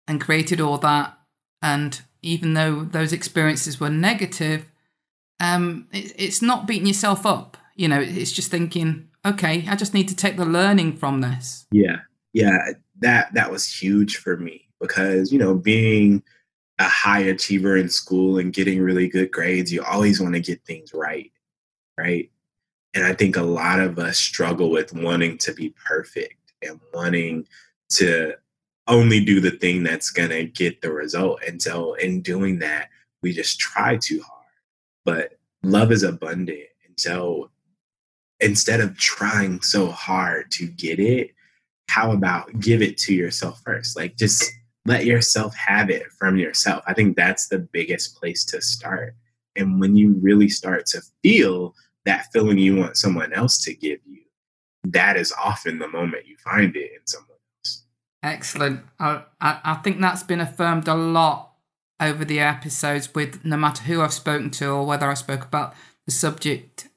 and 0.08 0.20
created 0.20 0.60
all 0.60 0.78
that. 0.80 1.18
And 1.62 2.02
even 2.22 2.54
though 2.54 2.84
those 2.84 3.14
experiences 3.14 3.80
were 3.80 3.90
negative, 3.90 4.66
um, 5.40 5.88
it, 5.92 6.14
it's 6.18 6.42
not 6.42 6.68
beating 6.68 6.88
yourself 6.88 7.26
up. 7.26 7.58
You 7.76 7.88
know, 7.88 8.00
it's 8.02 8.32
just 8.32 8.52
thinking, 8.52 9.10
okay, 9.26 9.66
I 9.68 9.76
just 9.76 9.94
need 9.94 10.10
to 10.10 10.16
take 10.16 10.38
the 10.38 10.46
learning 10.46 10.98
from 10.98 11.22
this. 11.22 11.66
Yeah, 11.72 11.98
yeah, 12.34 12.72
that 13.00 13.34
that 13.34 13.52
was 13.52 13.66
huge 13.66 14.18
for 14.18 14.36
me 14.36 14.68
because 14.82 15.32
you 15.32 15.40
know 15.40 15.56
being 15.56 16.24
a 16.80 16.86
high 16.88 17.20
achiever 17.20 17.78
in 17.78 17.90
school 17.90 18.38
and 18.38 18.54
getting 18.54 18.82
really 18.82 19.08
good 19.08 19.32
grades, 19.32 19.72
you 19.72 19.84
always 19.84 20.20
want 20.20 20.34
to 20.34 20.40
get 20.40 20.64
things 20.66 20.94
right, 20.94 21.32
right? 21.98 22.30
And 22.94 23.04
I 23.06 23.14
think 23.14 23.36
a 23.36 23.44
lot 23.44 23.80
of 23.80 24.00
us 24.00 24.18
struggle 24.18 24.72
with 24.72 24.94
wanting 24.94 25.38
to 25.40 25.54
be 25.54 25.74
perfect 25.86 26.54
and 26.62 26.80
wanting 26.94 27.48
to 27.92 28.36
only 28.88 29.24
do 29.24 29.40
the 29.40 29.52
thing 29.52 29.84
that's 29.84 30.10
going 30.10 30.32
to 30.32 30.46
get 30.46 30.82
the 30.82 30.92
result. 30.92 31.42
And 31.48 31.62
so 31.62 31.94
in 31.94 32.22
doing 32.22 32.60
that, 32.60 32.90
we 33.22 33.34
just 33.34 33.60
try 33.60 33.98
too 33.98 34.22
hard. 34.22 34.46
But 35.06 35.38
love 35.64 35.92
is 35.92 36.04
abundant. 36.04 36.68
And 36.86 37.00
so 37.00 37.52
instead 38.40 38.80
of 38.80 38.98
trying 38.98 39.62
so 39.62 39.88
hard 39.88 40.50
to 40.52 40.66
get 40.66 41.00
it, 41.00 41.32
how 41.90 42.12
about 42.12 42.60
give 42.60 42.82
it 42.82 42.98
to 43.00 43.14
yourself 43.14 43.62
first? 43.64 43.96
Like 43.96 44.16
just 44.18 44.44
let 44.86 45.06
yourself 45.06 45.54
have 45.56 45.90
it 45.90 46.08
from 46.18 46.38
yourself. 46.38 46.84
I 46.88 46.94
think 46.94 47.16
that's 47.16 47.48
the 47.48 47.60
biggest 47.60 48.16
place 48.16 48.44
to 48.46 48.62
start. 48.62 49.16
And 49.56 49.80
when 49.80 49.96
you 49.96 50.16
really 50.22 50.50
start 50.50 50.86
to 50.88 51.02
feel 51.22 51.76
that 52.10 52.32
feeling 52.34 52.58
you 52.58 52.76
want 52.76 52.98
someone 52.98 53.32
else 53.34 53.64
to 53.64 53.74
give 53.74 54.00
you, 54.06 54.22
that 54.84 55.16
is 55.16 55.32
often 55.42 55.78
the 55.78 55.88
moment 55.88 56.28
you 56.28 56.36
find 56.38 56.76
it 56.76 56.92
in 56.92 57.06
someone 57.06 57.38
else. 57.60 57.84
Excellent. 58.24 58.82
I, 59.00 59.24
I, 59.40 59.60
I 59.64 59.74
think 59.76 60.02
that's 60.02 60.24
been 60.24 60.42
affirmed 60.42 60.88
a 60.88 60.96
lot 60.96 61.54
over 62.00 62.26
the 62.26 62.40
episodes 62.40 63.14
with 63.14 63.46
no 63.46 63.58
matter 63.58 63.84
who 63.84 64.02
I've 64.02 64.14
spoken 64.14 64.50
to 64.52 64.70
or 64.70 64.86
whether 64.86 65.10
I 65.10 65.14
spoke 65.14 65.44
about 65.44 65.76
the 66.06 66.12
subject, 66.12 66.90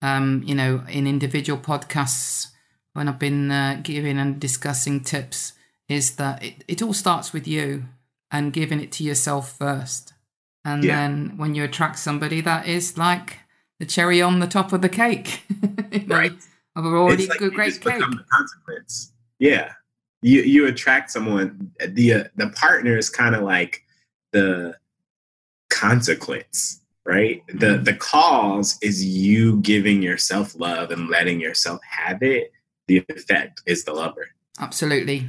um, 0.00 0.42
you 0.46 0.54
know, 0.54 0.82
in 0.88 1.06
individual 1.06 1.60
podcasts 1.60 2.48
when 2.94 3.08
I've 3.08 3.18
been 3.18 3.50
uh, 3.50 3.80
giving 3.82 4.18
and 4.18 4.40
discussing 4.40 5.00
tips 5.00 5.52
is 5.88 6.16
that 6.16 6.42
it, 6.42 6.64
it 6.66 6.82
all 6.82 6.94
starts 6.94 7.32
with 7.32 7.46
you 7.46 7.84
and 8.30 8.52
giving 8.52 8.80
it 8.80 8.92
to 8.92 9.04
yourself 9.04 9.58
first. 9.58 10.14
And 10.64 10.82
yeah. 10.82 10.96
then 10.96 11.34
when 11.36 11.54
you 11.54 11.64
attract 11.64 11.98
somebody, 11.98 12.40
that 12.40 12.66
is 12.66 12.96
like 12.96 13.40
the 13.78 13.86
cherry 13.86 14.22
on 14.22 14.40
the 14.40 14.46
top 14.46 14.72
of 14.72 14.82
the 14.82 14.88
cake. 14.88 15.42
right. 16.06 16.32
Of 16.76 16.84
a 16.84 16.88
already 16.88 17.26
like 17.26 17.38
good, 17.38 17.54
great 17.54 17.80
cake. 17.80 17.98
The 17.98 18.24
consequence. 18.30 19.12
Yeah. 19.38 19.72
You, 20.22 20.42
you 20.42 20.66
attract 20.66 21.10
someone, 21.10 21.72
the, 21.86 22.12
uh, 22.12 22.24
the 22.36 22.48
partner 22.50 22.96
is 22.96 23.10
kind 23.10 23.34
of 23.34 23.42
like 23.42 23.84
the 24.32 24.74
consequence 25.70 26.80
right 27.06 27.46
mm-hmm. 27.48 27.58
the 27.58 27.76
the 27.78 27.94
cause 27.94 28.78
is 28.80 29.04
you 29.04 29.60
giving 29.60 30.02
yourself 30.02 30.58
love 30.58 30.90
and 30.90 31.08
letting 31.10 31.40
yourself 31.40 31.80
have 31.88 32.22
it 32.22 32.52
the 32.86 33.04
effect 33.08 33.60
is 33.66 33.84
the 33.84 33.92
lover 33.92 34.28
absolutely 34.60 35.28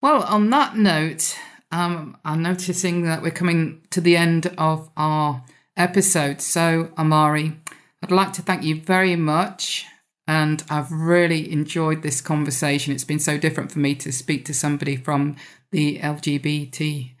well, 0.00 0.22
on 0.22 0.50
that 0.50 0.76
note, 0.76 1.36
um, 1.72 2.16
I'm 2.24 2.40
noticing 2.40 3.02
that 3.02 3.20
we're 3.20 3.32
coming 3.32 3.82
to 3.90 4.00
the 4.00 4.16
end 4.16 4.46
of 4.56 4.88
our 4.96 5.42
episode. 5.76 6.40
So, 6.40 6.92
Amari, 6.96 7.56
I'd 8.02 8.10
like 8.10 8.32
to 8.34 8.42
thank 8.42 8.62
you 8.62 8.80
very 8.80 9.16
much. 9.16 9.86
And 10.26 10.62
I've 10.68 10.92
really 10.92 11.50
enjoyed 11.50 12.02
this 12.02 12.20
conversation. 12.20 12.92
It's 12.94 13.04
been 13.04 13.18
so 13.18 13.38
different 13.38 13.72
for 13.72 13.78
me 13.78 13.94
to 13.96 14.12
speak 14.12 14.44
to 14.44 14.54
somebody 14.54 14.96
from 14.96 15.36
the 15.72 15.98
LGBTQ 16.00 17.14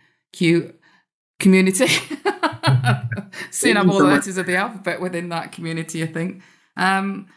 community. 1.40 1.86
Soon 3.50 3.76
have 3.76 3.88
all 3.88 3.98
the 3.98 4.04
letters 4.04 4.36
of 4.36 4.46
the 4.46 4.56
alphabet 4.56 5.00
within 5.00 5.30
that 5.30 5.52
community, 5.52 6.02
I 6.02 6.06
think. 6.06 6.42
Um, 6.76 7.28